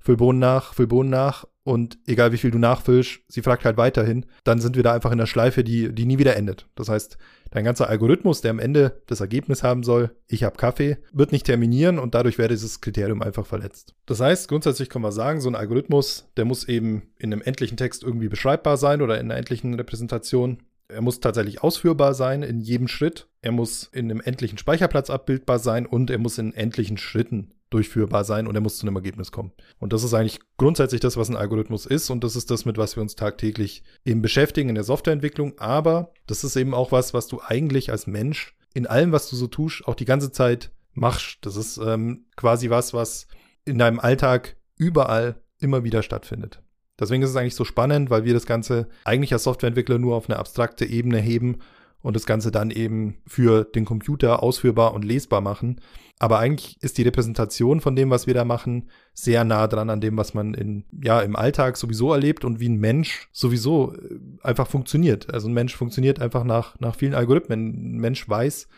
füll 0.05 0.17
Bohnen 0.17 0.39
nach, 0.39 0.75
füll 0.75 0.87
Bohnen 0.87 1.11
nach 1.11 1.47
und 1.65 1.99
egal 2.07 2.33
wie 2.33 2.37
viel 2.37 2.51
du 2.51 2.59
nachfüllst, 2.59 3.21
sie 3.27 3.41
fragt 3.41 3.65
halt 3.65 3.79
weiterhin, 3.79 4.27
dann 4.45 4.61
sind 4.61 4.77
wir 4.77 4.83
da 4.83 4.93
einfach 4.93 5.13
in 5.13 5.19
der 5.19 5.27
Schleife, 5.27 5.65
die, 5.65 5.93
die 5.95 6.05
nie 6.05 6.19
wieder 6.19 6.37
endet. 6.37 6.69
Das 6.75 6.91
heißt, 6.91 7.17
dein 7.51 7.65
ganzer 7.65 7.89
Algorithmus, 7.89 8.43
der 8.43 8.51
am 8.51 8.59
Ende 8.59 9.01
das 9.07 9.21
Ergebnis 9.21 9.63
haben 9.63 9.83
soll, 9.83 10.15
ich 10.29 10.45
habe 10.45 10.57
Kaffee, 10.57 10.99
wird 11.13 11.33
nicht 11.33 11.47
terminieren 11.47 11.99
und 11.99 12.15
dadurch 12.15 12.37
wäre 12.37 12.51
dieses 12.51 12.83
Kriterium 12.83 13.23
einfach 13.23 13.47
verletzt. 13.47 13.95
Das 14.05 14.21
heißt, 14.21 14.49
grundsätzlich 14.49 14.91
kann 14.91 15.01
man 15.01 15.13
sagen, 15.13 15.41
so 15.41 15.49
ein 15.49 15.55
Algorithmus, 15.55 16.31
der 16.37 16.45
muss 16.45 16.69
eben 16.69 17.05
in 17.19 17.33
einem 17.33 17.43
endlichen 17.43 17.79
Text 17.79 18.03
irgendwie 18.03 18.29
beschreibbar 18.29 18.77
sein 18.77 19.01
oder 19.01 19.19
in 19.19 19.31
einer 19.31 19.39
endlichen 19.39 19.73
Repräsentation. 19.73 20.59
Er 20.89 21.01
muss 21.01 21.21
tatsächlich 21.21 21.63
ausführbar 21.63 22.13
sein 22.13 22.43
in 22.43 22.61
jedem 22.61 22.89
Schritt. 22.89 23.27
Er 23.41 23.53
muss 23.53 23.89
in 23.91 24.11
einem 24.11 24.21
endlichen 24.21 24.59
Speicherplatz 24.59 25.09
abbildbar 25.09 25.59
sein 25.59 25.87
und 25.87 26.11
er 26.11 26.19
muss 26.19 26.37
in 26.37 26.53
endlichen 26.53 26.99
Schritten 26.99 27.54
durchführbar 27.75 28.23
sein 28.25 28.47
und 28.47 28.55
er 28.55 28.61
muss 28.61 28.79
zu 28.79 28.87
einem 28.87 28.95
Ergebnis 28.95 29.33
kommen. 29.33 29.53
Und 29.81 29.93
das 29.93 30.05
ist 30.05 30.15
eigentlich 30.15 30.39
grundsätzlich 30.57 31.01
das, 31.01 31.17
was 31.17 31.29
ein 31.29 31.37
Algorithmus 31.37 31.87
ist 31.87 32.09
und 32.09 32.23
das 32.23 32.37
ist 32.37 32.51
das, 32.51 32.65
mit 32.65 32.79
was 32.79 32.97
wir 32.97 33.03
uns 33.03 33.17
tagtäglich 33.17 33.83
eben 34.05 34.23
beschäftigen 34.23 34.69
in 34.69 34.77
der 34.77 34.85
Softwareentwicklung. 34.85 35.59
Aber 35.59 36.13
das 36.27 36.45
ist 36.45 36.55
eben 36.55 36.73
auch 36.73 36.93
was, 36.93 37.15
was 37.15 37.27
du 37.27 37.41
eigentlich 37.45 37.91
als 37.91 38.07
Mensch 38.07 38.55
in 38.75 38.87
allem, 38.87 39.11
was 39.11 39.29
du 39.29 39.37
so 39.37 39.49
tust, 39.49 39.87
auch 39.87 39.97
die 39.97 40.05
ganze 40.05 40.31
Zeit 40.31 40.71
machst. 40.93 41.39
Das 41.43 41.57
ist 41.57 41.79
ähm, 41.79 42.27
quasi 42.37 42.71
was, 42.71 42.95
was 42.95 43.27
in 43.65 43.79
deinem 43.79 43.99
Alltag 43.99 44.57
überall 44.77 45.43
immer 45.59 45.83
wieder 45.83 46.03
stattfindet. 46.03 46.63
Deswegen 46.99 47.25
ist 47.25 47.31
es 47.31 47.37
eigentlich 47.37 47.57
so 47.57 47.65
spannend, 47.65 48.09
weil 48.11 48.25
wir 48.25 48.35
das 48.35 48.47
Ganze 48.47 48.89
eigentlich 49.03 49.33
als 49.33 49.43
Softwareentwickler 49.43 49.99
nur 49.99 50.15
auf 50.15 50.29
eine 50.29 50.39
abstrakte 50.39 50.85
Ebene 50.85 51.19
heben 51.19 51.59
und 52.05 52.15
das 52.15 52.27
Ganze 52.27 52.51
dann 52.51 52.71
eben 52.71 53.17
für 53.27 53.65
den 53.65 53.87
Computer 53.87 54.43
ausführbar 54.43 54.93
und 54.93 55.07
lesbar 55.07 55.41
machen. 55.41 55.81
Aber 56.19 56.39
eigentlich 56.39 56.77
ist 56.83 56.99
die 56.99 57.03
Repräsentation 57.03 57.81
von 57.81 57.97
dem, 57.97 58.11
was 58.11 58.27
wir 58.27 58.35
da 58.35 58.45
machen, 58.45 58.91
sehr 59.15 59.43
nah 59.43 59.67
dran 59.67 59.89
an 59.89 60.03
dem, 60.03 60.19
was 60.19 60.35
man 60.35 60.53
in, 60.53 60.85
ja, 61.03 61.21
im 61.23 61.35
Alltag 61.35 61.79
sowieso 61.79 62.13
erlebt 62.13 62.45
und 62.45 62.61
wie 62.61 62.69
ein 62.69 62.77
Mensch 62.77 63.31
sowieso 63.33 63.95
äh, 63.95 64.19
einfach 64.43 64.69
funktioniert. 64.69 65.33
Also 65.33 65.49
ein 65.49 65.55
Mensch 65.55 65.75
funktioniert 65.75 66.21
einfach 66.21 66.45
nach, 66.45 66.79
nach 66.79 66.95
vielen 66.95 67.15
Algorithmen. 67.15 67.97
Ein 67.97 68.01
Mensch 68.01 68.29
weiß, 68.29 68.69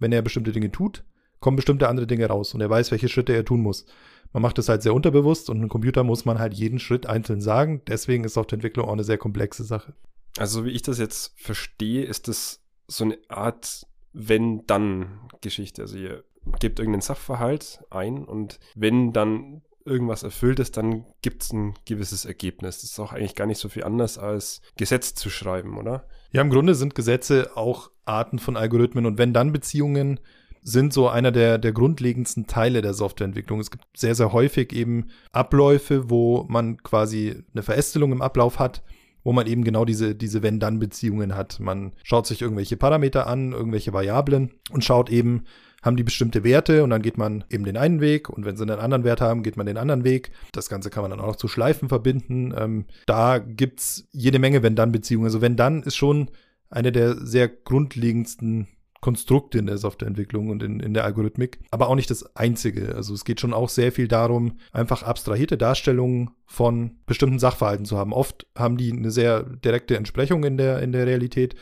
wenn 0.00 0.10
er 0.10 0.22
bestimmte 0.22 0.50
Dinge 0.50 0.72
tut, 0.72 1.04
kommen 1.38 1.56
bestimmte 1.56 1.88
andere 1.88 2.08
Dinge 2.08 2.26
raus 2.26 2.52
und 2.52 2.60
er 2.60 2.68
weiß, 2.68 2.90
welche 2.90 3.08
Schritte 3.08 3.32
er 3.32 3.44
tun 3.44 3.60
muss. 3.60 3.86
Man 4.32 4.42
macht 4.42 4.58
das 4.58 4.68
halt 4.68 4.82
sehr 4.82 4.94
unterbewusst 4.94 5.50
und 5.50 5.62
ein 5.62 5.68
Computer 5.68 6.02
muss 6.02 6.24
man 6.24 6.40
halt 6.40 6.54
jeden 6.54 6.80
Schritt 6.80 7.06
einzeln 7.06 7.40
sagen. 7.40 7.82
Deswegen 7.86 8.24
ist 8.24 8.34
Softwareentwicklung 8.34 8.88
auch 8.88 8.92
eine 8.92 9.04
sehr 9.04 9.18
komplexe 9.18 9.62
Sache. 9.62 9.94
Also 10.36 10.64
wie 10.64 10.70
ich 10.70 10.82
das 10.82 10.98
jetzt 10.98 11.34
verstehe, 11.36 12.04
ist 12.04 12.26
das 12.26 12.61
so 12.86 13.04
eine 13.04 13.18
Art 13.28 13.86
Wenn-Dann-Geschichte. 14.12 15.82
Also 15.82 15.96
ihr 15.96 16.24
gebt 16.60 16.78
irgendeinen 16.78 17.02
Sachverhalt 17.02 17.84
ein 17.90 18.24
und 18.24 18.58
wenn 18.74 19.12
dann 19.12 19.62
irgendwas 19.84 20.22
erfüllt 20.22 20.60
ist, 20.60 20.76
dann 20.76 21.04
gibt 21.22 21.42
es 21.42 21.52
ein 21.52 21.74
gewisses 21.84 22.24
Ergebnis. 22.24 22.80
Das 22.80 22.90
ist 22.90 23.00
auch 23.00 23.12
eigentlich 23.12 23.34
gar 23.34 23.46
nicht 23.46 23.58
so 23.58 23.68
viel 23.68 23.84
anders 23.84 24.18
als 24.18 24.62
Gesetz 24.76 25.14
zu 25.14 25.28
schreiben, 25.30 25.76
oder? 25.76 26.06
Ja, 26.30 26.40
im 26.40 26.50
Grunde 26.50 26.74
sind 26.74 26.94
Gesetze 26.94 27.56
auch 27.56 27.90
Arten 28.04 28.38
von 28.38 28.56
Algorithmen 28.56 29.06
und 29.06 29.18
Wenn-Dann-Beziehungen 29.18 30.20
sind 30.62 30.92
so 30.92 31.08
einer 31.08 31.32
der, 31.32 31.58
der 31.58 31.72
grundlegendsten 31.72 32.46
Teile 32.46 32.82
der 32.82 32.94
Softwareentwicklung. 32.94 33.58
Es 33.58 33.72
gibt 33.72 33.84
sehr, 33.96 34.14
sehr 34.14 34.32
häufig 34.32 34.72
eben 34.72 35.10
Abläufe, 35.32 36.08
wo 36.08 36.44
man 36.48 36.76
quasi 36.82 37.42
eine 37.52 37.62
Verästelung 37.62 38.12
im 38.12 38.22
Ablauf 38.22 38.60
hat 38.60 38.82
wo 39.24 39.32
man 39.32 39.46
eben 39.46 39.64
genau 39.64 39.84
diese, 39.84 40.14
diese 40.14 40.42
Wenn-Dann-Beziehungen 40.42 41.36
hat. 41.36 41.60
Man 41.60 41.92
schaut 42.02 42.26
sich 42.26 42.42
irgendwelche 42.42 42.76
Parameter 42.76 43.26
an, 43.26 43.52
irgendwelche 43.52 43.92
Variablen 43.92 44.52
und 44.70 44.84
schaut 44.84 45.10
eben, 45.10 45.44
haben 45.82 45.96
die 45.96 46.04
bestimmte 46.04 46.44
Werte 46.44 46.84
und 46.84 46.90
dann 46.90 47.02
geht 47.02 47.18
man 47.18 47.44
eben 47.50 47.64
den 47.64 47.76
einen 47.76 48.00
Weg 48.00 48.30
und 48.30 48.44
wenn 48.44 48.56
sie 48.56 48.62
einen 48.62 48.78
anderen 48.78 49.04
Wert 49.04 49.20
haben, 49.20 49.42
geht 49.42 49.56
man 49.56 49.66
den 49.66 49.76
anderen 49.76 50.04
Weg. 50.04 50.30
Das 50.52 50.68
Ganze 50.68 50.90
kann 50.90 51.02
man 51.02 51.10
dann 51.10 51.20
auch 51.20 51.26
noch 51.26 51.36
zu 51.36 51.48
Schleifen 51.48 51.88
verbinden. 51.88 52.54
Ähm, 52.56 52.86
da 53.06 53.38
gibt's 53.38 54.08
jede 54.12 54.38
Menge 54.38 54.62
Wenn-Dann-Beziehungen. 54.62 55.26
Also 55.26 55.40
Wenn-Dann 55.40 55.82
ist 55.82 55.96
schon 55.96 56.30
eine 56.70 56.92
der 56.92 57.16
sehr 57.16 57.48
grundlegendsten 57.48 58.68
Konstrukte 59.02 59.58
in 59.58 59.66
der 59.66 59.78
Softwareentwicklung 59.78 60.48
und 60.48 60.62
in, 60.62 60.78
in 60.78 60.94
der 60.94 61.04
Algorithmik, 61.04 61.58
aber 61.72 61.88
auch 61.88 61.96
nicht 61.96 62.08
das 62.08 62.36
einzige. 62.36 62.94
Also 62.94 63.12
es 63.12 63.24
geht 63.24 63.40
schon 63.40 63.52
auch 63.52 63.68
sehr 63.68 63.90
viel 63.90 64.06
darum, 64.06 64.58
einfach 64.70 65.02
abstrahierte 65.02 65.58
Darstellungen 65.58 66.30
von 66.46 66.92
bestimmten 67.04 67.40
Sachverhalten 67.40 67.84
zu 67.84 67.98
haben. 67.98 68.12
Oft 68.12 68.46
haben 68.56 68.76
die 68.76 68.92
eine 68.92 69.10
sehr 69.10 69.42
direkte 69.42 69.96
Entsprechung 69.96 70.44
in 70.44 70.56
der, 70.56 70.80
in 70.82 70.92
der 70.92 71.06
Realität, 71.06 71.56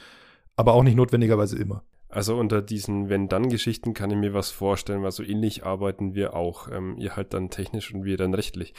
aber 0.55 0.75
auch 0.75 0.83
nicht 0.83 0.97
notwendigerweise 0.97 1.59
immer. 1.59 1.83
Also 2.11 2.37
unter 2.37 2.61
diesen 2.61 3.09
Wenn-Dann-Geschichten 3.09 3.95
kann 3.95 4.11
ich 4.11 4.17
mir 4.17 4.35
was 4.35 4.51
vorstellen, 4.51 5.03
weil 5.03 5.13
so 5.13 5.23
ähnlich 5.23 5.65
arbeiten 5.65 6.15
wir 6.15 6.35
auch. 6.35 6.69
Ähm, 6.71 6.97
ihr 6.99 7.15
halt 7.15 7.33
dann 7.35 7.51
technisch 7.51 7.95
und 7.95 8.05
wir 8.05 8.17
dann 8.17 8.35
rechtlich. 8.35 8.75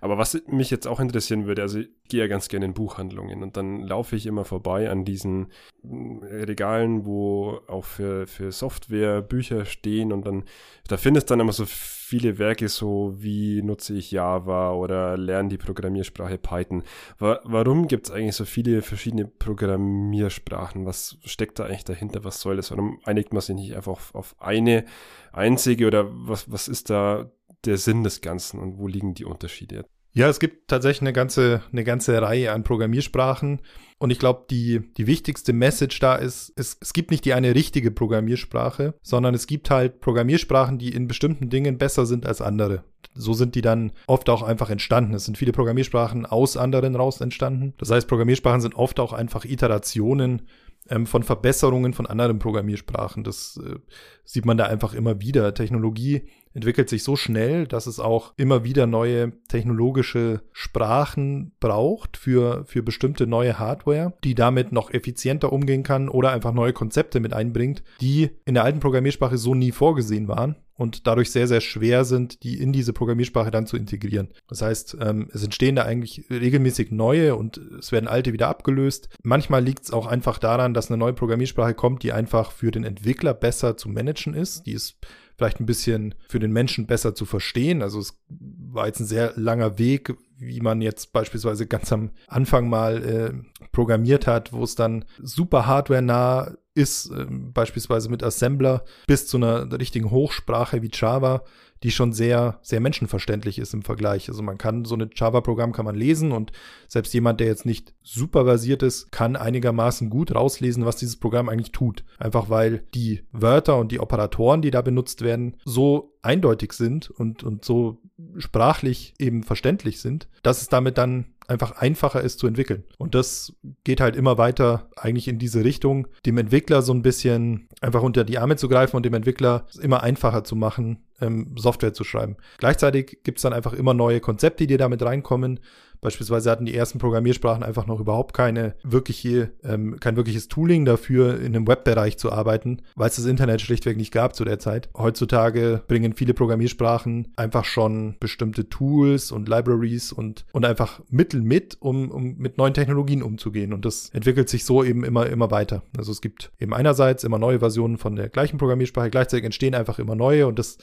Aber 0.00 0.18
was 0.18 0.40
mich 0.48 0.70
jetzt 0.70 0.88
auch 0.88 0.98
interessieren 0.98 1.46
würde, 1.46 1.62
also 1.62 1.78
ich 1.78 1.90
gehe 2.08 2.20
ja 2.20 2.26
ganz 2.26 2.48
gerne 2.48 2.66
in 2.66 2.74
Buchhandlungen 2.74 3.42
und 3.42 3.56
dann 3.56 3.80
laufe 3.80 4.16
ich 4.16 4.26
immer 4.26 4.44
vorbei 4.44 4.90
an 4.90 5.04
diesen 5.04 5.52
mm, 5.82 6.24
Regalen, 6.24 7.06
wo 7.06 7.60
auch 7.68 7.84
für, 7.84 8.26
für 8.26 8.50
Software 8.50 9.22
Bücher 9.22 9.64
stehen 9.64 10.12
und 10.12 10.26
dann, 10.26 10.44
da 10.88 10.96
findest 10.96 11.30
du 11.30 11.32
dann 11.32 11.40
immer 11.40 11.52
so 11.52 11.64
viele 12.12 12.38
Werke 12.38 12.68
so, 12.68 13.14
wie 13.16 13.62
nutze 13.62 13.94
ich 13.94 14.10
Java 14.10 14.72
oder 14.74 15.16
lerne 15.16 15.48
die 15.48 15.56
Programmiersprache 15.56 16.36
Python. 16.36 16.82
Wa 17.18 17.40
warum 17.44 17.88
gibt 17.88 18.04
es 18.04 18.12
eigentlich 18.12 18.36
so 18.36 18.44
viele 18.44 18.82
verschiedene 18.82 19.24
Programmiersprachen? 19.26 20.84
Was 20.84 21.16
steckt 21.24 21.58
da 21.58 21.64
eigentlich 21.64 21.84
dahinter? 21.84 22.22
Was 22.22 22.42
soll 22.42 22.56
das? 22.56 22.70
Warum 22.70 23.00
einigt 23.04 23.32
man 23.32 23.40
sich 23.40 23.54
nicht 23.54 23.74
einfach 23.74 23.92
auf, 23.92 24.14
auf 24.14 24.36
eine 24.38 24.84
einzige 25.32 25.86
oder 25.86 26.06
was, 26.10 26.52
was 26.52 26.68
ist 26.68 26.90
da 26.90 27.32
der 27.64 27.78
Sinn 27.78 28.04
des 28.04 28.20
Ganzen 28.20 28.60
und 28.60 28.76
wo 28.76 28.88
liegen 28.88 29.14
die 29.14 29.24
Unterschiede? 29.24 29.86
Ja, 30.14 30.28
es 30.28 30.40
gibt 30.40 30.68
tatsächlich 30.68 31.02
eine 31.02 31.14
ganze, 31.14 31.62
eine 31.72 31.84
ganze 31.84 32.20
Reihe 32.20 32.52
an 32.52 32.64
Programmiersprachen. 32.64 33.60
Und 33.98 34.10
ich 34.10 34.18
glaube, 34.18 34.44
die, 34.50 34.80
die 34.96 35.06
wichtigste 35.06 35.52
Message 35.52 36.00
da 36.00 36.16
ist, 36.16 36.52
es, 36.56 36.76
es 36.80 36.92
gibt 36.92 37.10
nicht 37.10 37.24
die 37.24 37.34
eine 37.34 37.54
richtige 37.54 37.90
Programmiersprache, 37.90 38.94
sondern 39.00 39.34
es 39.34 39.46
gibt 39.46 39.70
halt 39.70 40.00
Programmiersprachen, 40.00 40.78
die 40.78 40.92
in 40.92 41.08
bestimmten 41.08 41.48
Dingen 41.48 41.78
besser 41.78 42.04
sind 42.04 42.26
als 42.26 42.42
andere. 42.42 42.84
So 43.14 43.32
sind 43.32 43.54
die 43.54 43.62
dann 43.62 43.92
oft 44.06 44.28
auch 44.28 44.42
einfach 44.42 44.70
entstanden. 44.70 45.14
Es 45.14 45.24
sind 45.24 45.38
viele 45.38 45.52
Programmiersprachen 45.52 46.26
aus 46.26 46.56
anderen 46.56 46.96
raus 46.96 47.20
entstanden. 47.20 47.74
Das 47.78 47.90
heißt, 47.90 48.08
Programmiersprachen 48.08 48.60
sind 48.60 48.74
oft 48.74 49.00
auch 49.00 49.12
einfach 49.12 49.44
Iterationen 49.44 50.42
ähm, 50.88 51.06
von 51.06 51.22
Verbesserungen 51.22 51.94
von 51.94 52.06
anderen 52.06 52.38
Programmiersprachen. 52.38 53.24
Das 53.24 53.60
äh, 53.64 53.76
sieht 54.24 54.44
man 54.44 54.56
da 54.56 54.66
einfach 54.66 54.94
immer 54.94 55.20
wieder. 55.20 55.54
Technologie 55.54 56.28
entwickelt 56.54 56.88
sich 56.88 57.02
so 57.02 57.16
schnell, 57.16 57.66
dass 57.66 57.86
es 57.86 57.98
auch 57.98 58.34
immer 58.36 58.64
wieder 58.64 58.86
neue 58.86 59.32
technologische 59.48 60.42
Sprachen 60.52 61.52
braucht 61.60 62.16
für, 62.16 62.64
für 62.66 62.82
bestimmte 62.82 63.26
neue 63.26 63.58
Hardware, 63.58 64.14
die 64.22 64.34
damit 64.34 64.72
noch 64.72 64.90
effizienter 64.90 65.52
umgehen 65.52 65.82
kann 65.82 66.08
oder 66.08 66.30
einfach 66.30 66.52
neue 66.52 66.72
Konzepte 66.72 67.20
mit 67.20 67.32
einbringt, 67.32 67.82
die 68.00 68.30
in 68.44 68.54
der 68.54 68.64
alten 68.64 68.80
Programmiersprache 68.80 69.38
so 69.38 69.54
nie 69.54 69.72
vorgesehen 69.72 70.28
waren 70.28 70.56
und 70.82 71.06
dadurch 71.06 71.30
sehr, 71.30 71.46
sehr 71.46 71.60
schwer 71.60 72.04
sind, 72.04 72.42
die 72.42 72.60
in 72.60 72.72
diese 72.72 72.92
Programmiersprache 72.92 73.52
dann 73.52 73.66
zu 73.66 73.76
integrieren. 73.76 74.28
Das 74.48 74.62
heißt, 74.62 74.96
ähm, 75.00 75.28
es 75.32 75.44
entstehen 75.44 75.76
da 75.76 75.84
eigentlich 75.84 76.24
regelmäßig 76.28 76.90
neue 76.90 77.36
und 77.36 77.56
es 77.56 77.92
werden 77.92 78.08
alte 78.08 78.32
wieder 78.32 78.48
abgelöst. 78.48 79.08
Manchmal 79.22 79.62
liegt 79.62 79.84
es 79.84 79.92
auch 79.92 80.06
einfach 80.06 80.38
daran, 80.38 80.74
dass 80.74 80.90
eine 80.90 80.98
neue 80.98 81.12
Programmiersprache 81.12 81.74
kommt, 81.74 82.02
die 82.02 82.12
einfach 82.12 82.50
für 82.50 82.72
den 82.72 82.84
Entwickler 82.84 83.32
besser 83.32 83.76
zu 83.76 83.88
managen 83.88 84.34
ist. 84.34 84.66
Die 84.66 84.72
ist 84.72 84.98
vielleicht 85.36 85.60
ein 85.60 85.66
bisschen 85.66 86.14
für 86.28 86.38
den 86.38 86.52
Menschen 86.52 86.86
besser 86.86 87.14
zu 87.14 87.24
verstehen. 87.24 87.82
Also 87.82 88.00
es 88.00 88.18
war 88.28 88.86
jetzt 88.86 89.00
ein 89.00 89.06
sehr 89.06 89.32
langer 89.36 89.78
Weg, 89.78 90.14
wie 90.38 90.60
man 90.60 90.80
jetzt 90.80 91.12
beispielsweise 91.12 91.66
ganz 91.66 91.92
am 91.92 92.10
Anfang 92.26 92.68
mal 92.68 93.04
äh, 93.04 93.32
programmiert 93.70 94.26
hat, 94.26 94.52
wo 94.52 94.64
es 94.64 94.74
dann 94.74 95.04
super 95.20 95.66
hardware-nah 95.66 96.54
ist, 96.74 97.10
äh, 97.10 97.26
beispielsweise 97.28 98.08
mit 98.08 98.22
Assembler, 98.22 98.84
bis 99.06 99.26
zu 99.26 99.36
einer 99.36 99.70
richtigen 99.78 100.10
Hochsprache 100.10 100.82
wie 100.82 100.90
Java, 100.92 101.44
die 101.82 101.90
schon 101.90 102.12
sehr, 102.12 102.58
sehr 102.62 102.80
menschenverständlich 102.80 103.58
ist 103.58 103.74
im 103.74 103.82
Vergleich. 103.82 104.28
Also 104.28 104.42
man 104.42 104.58
kann 104.58 104.84
so 104.84 104.94
eine 104.94 105.10
Java-Programm 105.14 105.72
kann 105.72 105.84
man 105.84 105.94
lesen 105.94 106.32
und 106.32 106.52
selbst 106.88 107.12
jemand, 107.14 107.40
der 107.40 107.48
jetzt 107.48 107.66
nicht 107.66 107.94
super 108.02 108.44
versiert 108.44 108.82
ist, 108.82 109.10
kann 109.10 109.36
einigermaßen 109.36 110.10
gut 110.10 110.34
rauslesen, 110.34 110.84
was 110.84 110.96
dieses 110.96 111.16
Programm 111.16 111.48
eigentlich 111.48 111.72
tut. 111.72 112.04
Einfach 112.18 112.50
weil 112.50 112.84
die 112.94 113.22
Wörter 113.32 113.78
und 113.78 113.92
die 113.92 114.00
Operatoren, 114.00 114.62
die 114.62 114.70
da 114.70 114.82
benutzt 114.82 115.22
werden, 115.22 115.56
so 115.64 116.16
eindeutig 116.22 116.72
sind 116.72 117.10
und, 117.10 117.42
und 117.42 117.64
so 117.64 118.00
sprachlich 118.38 119.14
eben 119.18 119.42
verständlich 119.42 120.00
sind, 120.00 120.28
dass 120.42 120.62
es 120.62 120.68
damit 120.68 120.98
dann 120.98 121.26
einfach 121.48 121.72
einfacher 121.72 122.20
ist 122.20 122.38
zu 122.38 122.46
entwickeln. 122.46 122.84
Und 122.98 123.14
das 123.14 123.54
geht 123.84 124.00
halt 124.00 124.16
immer 124.16 124.38
weiter 124.38 124.88
eigentlich 124.96 125.28
in 125.28 125.38
diese 125.38 125.64
Richtung, 125.64 126.08
dem 126.24 126.38
Entwickler 126.38 126.82
so 126.82 126.92
ein 126.92 127.02
bisschen 127.02 127.68
einfach 127.80 128.02
unter 128.02 128.24
die 128.24 128.38
Arme 128.38 128.56
zu 128.56 128.68
greifen 128.68 128.96
und 128.96 129.04
dem 129.04 129.14
Entwickler 129.14 129.66
immer 129.80 130.02
einfacher 130.02 130.44
zu 130.44 130.56
machen, 130.56 131.04
ähm, 131.20 131.54
Software 131.56 131.92
zu 131.92 132.04
schreiben. 132.04 132.36
Gleichzeitig 132.58 133.18
gibt 133.24 133.38
es 133.38 133.42
dann 133.42 133.52
einfach 133.52 133.72
immer 133.72 133.94
neue 133.94 134.20
Konzepte, 134.20 134.66
die 134.66 134.76
damit 134.76 135.02
reinkommen. 135.02 135.60
Beispielsweise 136.02 136.50
hatten 136.50 136.66
die 136.66 136.74
ersten 136.74 136.98
Programmiersprachen 136.98 137.62
einfach 137.62 137.86
noch 137.86 138.00
überhaupt 138.00 138.34
keine 138.34 138.74
wirkliche, 138.82 139.52
ähm, 139.62 140.00
kein 140.00 140.16
wirkliches 140.16 140.48
Tooling 140.48 140.84
dafür, 140.84 141.38
in 141.38 141.54
einem 141.54 141.68
Webbereich 141.68 142.18
zu 142.18 142.32
arbeiten, 142.32 142.82
weil 142.96 143.08
es 143.08 143.16
das 143.16 143.24
Internet 143.24 143.60
schlichtweg 143.60 143.96
nicht 143.96 144.12
gab 144.12 144.34
zu 144.34 144.44
der 144.44 144.58
Zeit. 144.58 144.90
Heutzutage 144.96 145.80
bringen 145.86 146.12
viele 146.12 146.34
Programmiersprachen 146.34 147.28
einfach 147.36 147.64
schon 147.64 148.16
bestimmte 148.18 148.68
Tools 148.68 149.30
und 149.30 149.48
Libraries 149.48 150.12
und, 150.12 150.44
und 150.50 150.64
einfach 150.64 151.00
Mittel 151.08 151.40
mit, 151.40 151.76
um, 151.78 152.10
um 152.10 152.36
mit 152.36 152.58
neuen 152.58 152.74
Technologien 152.74 153.22
umzugehen. 153.22 153.72
Und 153.72 153.84
das 153.84 154.10
entwickelt 154.10 154.48
sich 154.48 154.64
so 154.64 154.82
eben 154.82 155.04
immer, 155.04 155.26
immer 155.26 155.52
weiter. 155.52 155.84
Also 155.96 156.10
es 156.10 156.20
gibt 156.20 156.50
eben 156.58 156.74
einerseits 156.74 157.22
immer 157.22 157.38
neue 157.38 157.60
Versionen 157.60 157.96
von 157.96 158.16
der 158.16 158.28
gleichen 158.28 158.58
Programmiersprache, 158.58 159.10
gleichzeitig 159.10 159.44
entstehen 159.44 159.76
einfach 159.76 160.00
immer 160.00 160.16
neue 160.16 160.48
und 160.48 160.58
das 160.58 160.78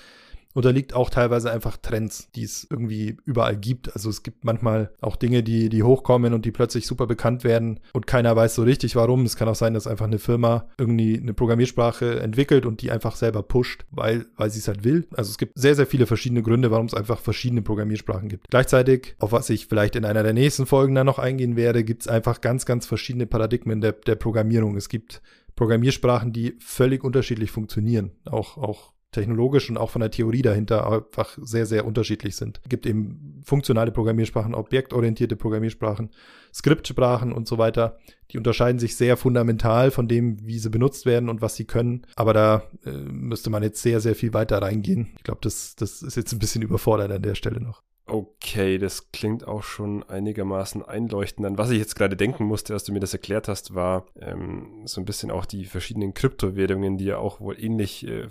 unterliegt 0.53 0.94
auch 0.94 1.10
teilweise 1.10 1.51
einfach 1.51 1.77
Trends, 1.77 2.29
die 2.36 2.44
es 2.44 2.68
irgendwie 2.70 3.18
überall 3.25 3.56
gibt. 3.56 3.94
Also 3.94 4.10
es 4.10 4.24
gibt 4.24 4.44
manchmal 4.44 4.91
auch 5.00 5.15
Dinge, 5.15 5.44
die, 5.44 5.70
die 5.70 5.84
hochkommen 5.84 6.34
und 6.34 6.46
die 6.46 6.51
plötzlich 6.51 6.88
super 6.88 7.06
bekannt 7.06 7.44
werden 7.44 7.79
und 7.94 8.08
keiner 8.08 8.36
weiß 8.36 8.56
so 8.56 8.63
richtig 8.63 8.96
warum. 8.96 9.25
Es 9.25 9.36
kann 9.36 9.48
auch 9.48 9.56
sein, 9.56 9.74
dass 9.74 9.88
einfach 9.88 10.08
eine 10.08 10.20
Firma 10.20 10.68
irgendwie 10.77 11.20
eine 11.20 11.34
Programmiersprache 11.34 12.20
entwickelt 12.20 12.65
und 12.65 12.82
die 12.82 12.91
einfach 12.91 13.15
selber 13.15 13.44
pusht, 13.44 13.86
weil, 13.91 14.25
weil 14.38 14.50
sie 14.50 14.60
es 14.60 14.68
halt 14.68 14.84
will. 14.84 15.08
Also 15.15 15.29
es 15.29 15.38
gibt 15.38 15.58
sehr, 15.58 15.75
sehr 15.75 15.86
viele 15.88 16.08
verschiedene 16.08 16.41
Gründe, 16.41 16.72
warum 16.72 16.88
es 16.88 16.94
einfach 16.94 17.20
verschiedene 17.20 17.62
Programmiersprachen 17.62 18.27
gibt. 18.27 18.50
Gleichzeitig, 18.50 19.15
auf 19.20 19.32
was 19.32 19.50
ich 19.50 19.68
vielleicht 19.68 19.96
in 19.96 20.06
einer 20.06 20.24
der 20.24 20.34
nächsten 20.34 20.65
Folgen 20.65 20.96
dann 20.96 21.06
noch 21.06 21.20
eingehen 21.20 21.56
werde, 21.56 21.84
gibt 21.84 22.01
es 22.01 22.08
einfach 22.08 22.41
ganz, 22.41 22.65
ganz 22.65 22.88
verschiedene 22.88 23.27
Paradigmen 23.27 23.82
der, 23.82 23.91
der 23.91 24.15
Programmierung. 24.15 24.75
Es 24.75 24.89
gibt 24.89 25.22
Programmiersprachen, 25.56 26.34
die 26.34 26.56
völlig 26.60 27.03
unterschiedlich 27.03 27.51
funktionieren. 27.51 28.12
Auch, 28.25 28.58
auch 28.58 28.94
technologisch 29.12 29.70
und 29.70 29.78
auch 29.78 29.89
von 29.89 30.01
der 30.01 30.12
Theorie 30.12 30.42
dahinter 30.42 30.92
einfach 30.92 31.38
sehr, 31.42 31.66
sehr 31.66 31.86
unterschiedlich 31.86 32.36
sind. 32.36 32.60
Es 32.63 32.70
gibt 32.70 32.86
eben 32.86 33.42
funktionale 33.44 33.92
Programmiersprachen, 33.92 34.54
objektorientierte 34.54 35.36
Programmiersprachen, 35.36 36.12
Skriptsprachen 36.54 37.32
und 37.32 37.48
so 37.48 37.58
weiter. 37.58 37.98
Die 38.32 38.38
unterscheiden 38.38 38.80
sich 38.80 38.96
sehr 38.96 39.18
fundamental 39.18 39.92
von 39.92 40.08
dem, 40.08 40.46
wie 40.46 40.60
sie 40.60 40.70
benutzt 40.70 41.06
werden 41.06 41.30
und 41.30 41.42
was 41.42 41.56
sie 41.56 41.66
können. 41.66 42.06
Aber 42.16 42.34
da 42.34 42.63
äh, 42.86 42.92
müsste 42.92 43.50
man 43.50 43.63
jetzt 43.63 43.82
sehr, 43.82 44.00
sehr 44.00 44.16
viel 44.16 44.34
weiter 44.34 44.62
reingehen. 44.62 45.10
Ich 45.18 45.24
glaube, 45.24 45.42
das, 45.42 45.75
das 45.75 46.01
ist 46.01 46.16
jetzt 46.16 46.32
ein 46.34 46.39
bisschen 46.39 46.62
überfordert 46.62 47.12
an 47.12 47.22
der 47.22 47.36
Stelle 47.36 47.62
noch. 47.62 47.82
Okay, 48.06 48.80
das 48.80 49.12
klingt 49.12 49.48
auch 49.48 49.62
schon 49.62 50.01
einigermaßen 50.04 50.84
einleuchtend. 50.84 51.46
An 51.46 51.58
was 51.60 51.70
ich 51.70 51.78
jetzt 51.78 51.96
gerade 51.96 52.16
denken 52.16 52.44
musste, 52.46 52.74
als 52.74 52.84
du 52.84 52.92
mir 52.92 53.00
das 53.00 53.13
erklärt 53.13 53.48
hast, 53.48 53.75
war 53.75 54.08
ähm, 54.20 54.82
so 54.86 55.00
ein 55.00 55.06
bisschen 55.06 55.30
auch 55.30 55.46
die 55.46 55.66
verschiedenen 55.66 56.16
Kryptowährungen, 56.16 56.98
die 56.98 57.06
ja 57.06 57.18
auch 57.18 57.39
wohl 57.39 57.63
ähnlich 57.63 58.08
äh, 58.08 58.28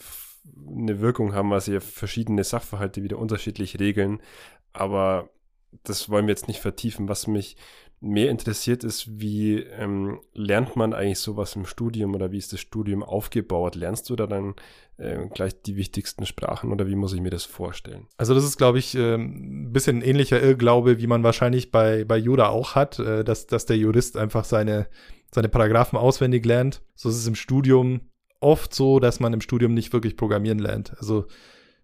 eine 0.69 1.01
Wirkung 1.01 1.35
haben, 1.35 1.51
weil 1.51 1.61
sie 1.61 1.75
ja 1.75 1.81
verschiedene 1.81 2.45
Sachverhalte 2.45 3.03
wieder 3.03 3.19
unterschiedlich 3.19 3.79
regeln. 3.79 4.21
Aber 4.73 5.31
das 5.83 6.09
wollen 6.09 6.27
wir 6.27 6.33
jetzt 6.33 6.49
nicht 6.49 6.61
vertiefen. 6.61 7.09
Was 7.09 7.27
mich 7.27 7.57
mehr 8.01 8.31
interessiert 8.31 8.85
ist, 8.85 9.21
wie 9.21 9.59
ähm, 9.59 10.21
lernt 10.33 10.77
man 10.77 10.93
eigentlich 10.93 11.19
sowas 11.19 11.57
im 11.57 11.67
Studium 11.67 12.15
oder 12.15 12.31
wie 12.31 12.39
ist 12.39 12.53
das 12.53 12.61
Studium 12.61 13.03
aufgebaut? 13.03 13.75
Lernst 13.75 14.09
du 14.09 14.17
da 14.17 14.27
dann 14.27 14.55
äh, 14.99 15.27
gleich 15.35 15.61
die 15.63 15.77
wichtigsten 15.77 16.25
Sprachen 16.25 16.71
oder 16.71 16.87
wie 16.87 16.95
muss 16.95 17.13
ich 17.13 17.21
mir 17.21 17.31
das 17.31 17.45
vorstellen? 17.45 18.07
Also 18.17 18.35
das 18.35 18.45
ist, 18.45 18.57
glaube 18.57 18.79
ich, 18.79 18.95
äh, 18.95 19.15
ein 19.15 19.73
bisschen 19.73 20.03
ähnlicher 20.03 20.41
Irrglaube, 20.41 21.01
wie 21.01 21.07
man 21.09 21.25
wahrscheinlich 21.25 21.73
bei, 21.73 22.05
bei 22.05 22.17
Jura 22.17 22.49
auch 22.51 22.77
hat, 22.77 23.01
äh, 23.01 23.25
dass, 23.25 23.47
dass 23.47 23.67
der 23.67 23.77
Jurist 23.77 24.17
einfach 24.17 24.45
seine, 24.45 24.89
seine 25.35 25.49
Paragraphen 25.49 25.99
auswendig 25.99 26.45
lernt. 26.47 26.83
So 26.95 27.09
ist 27.09 27.17
es 27.17 27.27
im 27.27 27.35
Studium 27.35 28.03
oft 28.41 28.75
so, 28.75 29.01
dass 29.01 29.21
man 29.21 29.33
im 29.33 29.41
Studium 29.41 29.75
nicht 29.75 29.93
wirklich 29.93 30.17
programmieren 30.17 30.59
lernt. 30.59 30.97
Also 30.99 31.27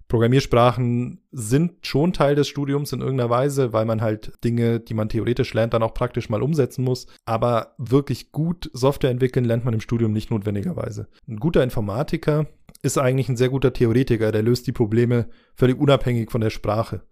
Programmiersprachen 0.09 1.23
sind 1.33 1.87
schon 1.87 2.13
Teil 2.13 2.35
des 2.35 2.49
Studiums 2.49 2.93
in 2.93 3.01
irgendeiner 3.01 3.31
Weise, 3.31 3.73
weil 3.73 3.87
man 3.87 4.03
halt 4.03 4.33
Dinge, 4.45 4.81
die 4.81 4.95
man 4.95 5.09
theoretisch 5.09 5.55
lernt, 5.55 5.73
dann 5.73 5.83
auch 5.83 5.95
praktisch 5.95 6.29
mal 6.29 6.43
umsetzen 6.43 6.85
muss. 6.85 7.07
Aber 7.25 7.75
wirklich 7.79 8.31
gut 8.31 8.71
Software 8.75 9.11
entwickeln 9.11 9.45
lernt 9.45 9.65
man 9.65 9.75
im 9.75 9.81
Studium 9.81 10.13
nicht 10.13 10.31
notwendigerweise. 10.31 11.09
Ein 11.27 11.39
guter 11.39 11.63
Informatiker 11.63 12.47
ist 12.83 12.99
eigentlich 12.99 13.31
ein 13.31 13.37
sehr 13.37 13.49
guter 13.49 13.73
Theoretiker, 13.73 14.31
der 14.31 14.43
löst 14.43 14.67
die 14.67 14.73
Probleme 14.73 15.27
völlig 15.55 15.79
unabhängig 15.79 16.31
von 16.31 16.43
der 16.43 16.51
Sprache. 16.51 17.03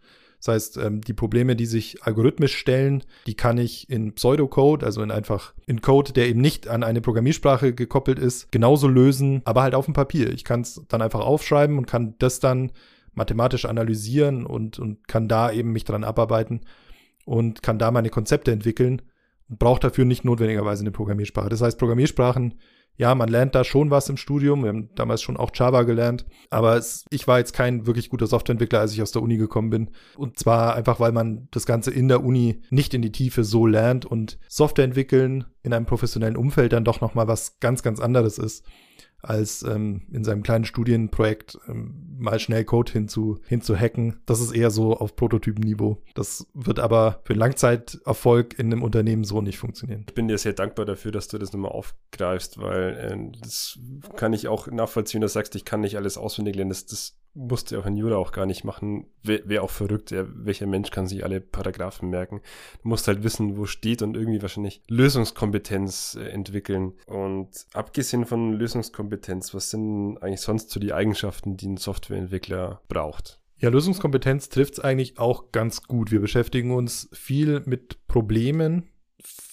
Das 0.44 0.54
heißt, 0.54 0.76
ähm, 0.78 1.02
die 1.02 1.12
Probleme, 1.12 1.54
die 1.54 1.66
sich 1.66 2.02
algorithmisch 2.02 2.56
stellen, 2.56 3.04
die 3.28 3.34
kann 3.34 3.58
ich 3.58 3.88
in 3.88 4.14
Pseudocode, 4.14 4.82
also 4.82 5.00
in 5.00 5.12
einfach 5.12 5.54
in 5.66 5.80
Code, 5.80 6.12
der 6.12 6.26
eben 6.26 6.40
nicht 6.40 6.66
an 6.66 6.82
eine 6.82 7.00
Programmiersprache 7.00 7.72
gekoppelt 7.74 8.18
ist, 8.18 8.50
genauso 8.50 8.88
lösen, 8.88 9.42
aber 9.44 9.62
halt 9.62 9.76
auf 9.76 9.84
dem 9.84 9.94
Papier. 9.94 10.32
Ich 10.32 10.42
kann 10.42 10.62
es 10.62 10.82
dann 10.88 11.00
einfach 11.00 11.20
aufschreiben 11.20 11.78
und 11.78 11.86
kann 11.86 12.16
das 12.18 12.40
dann 12.40 12.72
mathematisch 13.14 13.66
analysieren 13.66 14.44
und, 14.44 14.80
und 14.80 15.06
kann 15.06 15.28
da 15.28 15.52
eben 15.52 15.70
mich 15.70 15.84
dran 15.84 16.02
abarbeiten 16.02 16.62
und 17.24 17.62
kann 17.62 17.78
da 17.78 17.92
meine 17.92 18.10
Konzepte 18.10 18.50
entwickeln 18.50 19.00
und 19.48 19.60
braucht 19.60 19.84
dafür 19.84 20.04
nicht 20.04 20.24
notwendigerweise 20.24 20.82
eine 20.82 20.90
Programmiersprache. 20.90 21.50
Das 21.50 21.60
heißt, 21.60 21.78
Programmiersprachen 21.78 22.54
ja, 22.96 23.14
man 23.14 23.28
lernt 23.28 23.54
da 23.54 23.64
schon 23.64 23.90
was 23.90 24.08
im 24.08 24.16
Studium. 24.16 24.62
Wir 24.62 24.68
haben 24.68 24.90
damals 24.94 25.22
schon 25.22 25.36
auch 25.36 25.50
Java 25.54 25.82
gelernt. 25.82 26.26
Aber 26.50 26.76
es, 26.76 27.04
ich 27.10 27.26
war 27.26 27.38
jetzt 27.38 27.52
kein 27.54 27.86
wirklich 27.86 28.10
guter 28.10 28.26
Softwareentwickler, 28.26 28.80
als 28.80 28.92
ich 28.92 29.02
aus 29.02 29.12
der 29.12 29.22
Uni 29.22 29.38
gekommen 29.38 29.70
bin. 29.70 29.90
Und 30.16 30.38
zwar 30.38 30.74
einfach, 30.74 31.00
weil 31.00 31.12
man 31.12 31.48
das 31.50 31.66
Ganze 31.66 31.90
in 31.90 32.08
der 32.08 32.22
Uni 32.22 32.62
nicht 32.70 32.94
in 32.94 33.02
die 33.02 33.12
Tiefe 33.12 33.44
so 33.44 33.66
lernt 33.66 34.04
und 34.04 34.38
Software 34.48 34.84
entwickeln 34.84 35.46
in 35.62 35.72
einem 35.72 35.86
professionellen 35.86 36.36
Umfeld 36.36 36.72
dann 36.72 36.84
doch 36.84 37.00
nochmal 37.00 37.28
was 37.28 37.58
ganz, 37.60 37.82
ganz 37.82 37.98
anderes 38.00 38.38
ist 38.38 38.64
als 39.22 39.62
ähm, 39.62 40.02
in 40.10 40.24
seinem 40.24 40.42
kleinen 40.42 40.64
Studienprojekt 40.64 41.58
ähm, 41.68 42.16
mal 42.18 42.38
schnell 42.38 42.64
Code 42.64 42.92
hinzu, 42.92 43.38
hinzuhacken. 43.46 44.20
Das 44.26 44.40
ist 44.40 44.52
eher 44.52 44.70
so 44.70 44.96
auf 44.96 45.16
Prototypenniveau. 45.16 46.02
Das 46.14 46.46
wird 46.54 46.80
aber 46.80 47.20
für 47.24 47.34
Langzeiterfolg 47.34 48.58
in 48.58 48.72
einem 48.72 48.82
Unternehmen 48.82 49.24
so 49.24 49.40
nicht 49.40 49.58
funktionieren. 49.58 50.04
Ich 50.08 50.14
bin 50.14 50.28
dir 50.28 50.38
sehr 50.38 50.52
dankbar 50.52 50.84
dafür, 50.86 51.12
dass 51.12 51.28
du 51.28 51.38
das 51.38 51.52
nochmal 51.52 51.72
aufgreifst, 51.72 52.58
weil 52.58 52.96
äh, 52.96 53.38
das 53.40 53.78
kann 54.16 54.32
ich 54.32 54.48
auch 54.48 54.66
nachvollziehen, 54.66 55.20
dass 55.20 55.32
du 55.32 55.38
sagst, 55.38 55.54
ich 55.54 55.64
kann 55.64 55.80
nicht 55.80 55.96
alles 55.96 56.18
auswendig 56.18 56.56
lernen. 56.56 56.70
Das, 56.70 56.86
das 56.86 57.16
musste 57.34 57.78
auch 57.78 57.86
in 57.86 57.96
Jura 57.96 58.16
auch 58.16 58.32
gar 58.32 58.46
nicht 58.46 58.64
machen. 58.64 59.06
Wäre 59.22 59.48
wär 59.48 59.62
auch 59.62 59.70
verrückt. 59.70 60.12
Welcher 60.12 60.66
Mensch 60.66 60.90
kann 60.90 61.06
sich 61.06 61.24
alle 61.24 61.40
Paragraphen 61.40 62.10
merken? 62.10 62.40
Du 62.82 62.88
musst 62.88 63.08
halt 63.08 63.22
wissen, 63.22 63.56
wo 63.56 63.66
steht 63.66 64.02
und 64.02 64.16
irgendwie 64.16 64.42
wahrscheinlich 64.42 64.82
Lösungskompetenz 64.88 66.18
äh, 66.20 66.28
entwickeln. 66.28 66.94
Und 67.06 67.66
abgesehen 67.72 68.26
von 68.26 68.52
Lösungskompetenz, 68.52 69.54
was 69.54 69.70
sind 69.70 70.18
eigentlich 70.18 70.40
sonst 70.40 70.70
so 70.70 70.80
die 70.80 70.92
Eigenschaften, 70.92 71.56
die 71.56 71.68
ein 71.68 71.76
Softwareentwickler 71.76 72.82
braucht? 72.88 73.40
Ja, 73.58 73.68
Lösungskompetenz 73.68 74.48
trifft 74.48 74.74
es 74.74 74.80
eigentlich 74.80 75.18
auch 75.18 75.52
ganz 75.52 75.84
gut. 75.84 76.10
Wir 76.10 76.20
beschäftigen 76.20 76.72
uns 76.72 77.08
viel 77.12 77.62
mit 77.64 78.08
Problemen, 78.08 78.88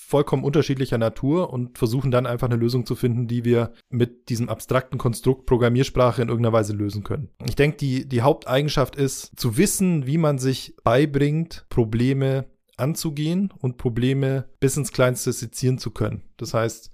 vollkommen 0.09 0.43
unterschiedlicher 0.43 0.97
Natur 0.97 1.53
und 1.53 1.77
versuchen 1.77 2.09
dann 2.09 2.25
einfach 2.25 2.49
eine 2.49 2.55
Lösung 2.55 2.83
zu 2.83 2.95
finden, 2.95 3.27
die 3.27 3.45
wir 3.45 3.73
mit 3.89 4.29
diesem 4.29 4.49
abstrakten 4.49 4.97
Konstrukt 4.97 5.45
Programmiersprache 5.45 6.23
in 6.23 6.29
irgendeiner 6.29 6.51
Weise 6.51 6.73
lösen 6.73 7.03
können. 7.03 7.29
Ich 7.45 7.55
denke, 7.55 7.77
die, 7.77 8.09
die 8.09 8.23
Haupteigenschaft 8.23 8.95
ist, 8.95 9.39
zu 9.39 9.55
wissen, 9.55 10.07
wie 10.07 10.17
man 10.17 10.39
sich 10.39 10.75
beibringt, 10.83 11.67
Probleme 11.69 12.45
anzugehen 12.75 13.53
und 13.59 13.77
Probleme 13.77 14.49
bis 14.59 14.77
ins 14.77 14.91
Kleinste 14.91 15.31
sezieren 15.31 15.77
zu 15.77 15.91
können. 15.91 16.23
Das 16.37 16.55
heißt, 16.55 16.89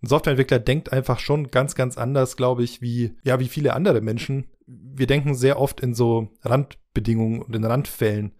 ein 0.00 0.06
Softwareentwickler 0.06 0.60
denkt 0.60 0.92
einfach 0.92 1.18
schon 1.18 1.50
ganz, 1.50 1.74
ganz 1.74 1.98
anders, 1.98 2.36
glaube 2.36 2.62
ich, 2.62 2.80
wie, 2.80 3.16
ja, 3.24 3.40
wie 3.40 3.48
viele 3.48 3.74
andere 3.74 4.00
Menschen. 4.00 4.46
Wir 4.66 5.08
denken 5.08 5.34
sehr 5.34 5.58
oft 5.58 5.80
in 5.80 5.94
so 5.94 6.28
Randbedingungen 6.42 7.42
und 7.42 7.56
in 7.56 7.64
Randfällen. 7.64 8.36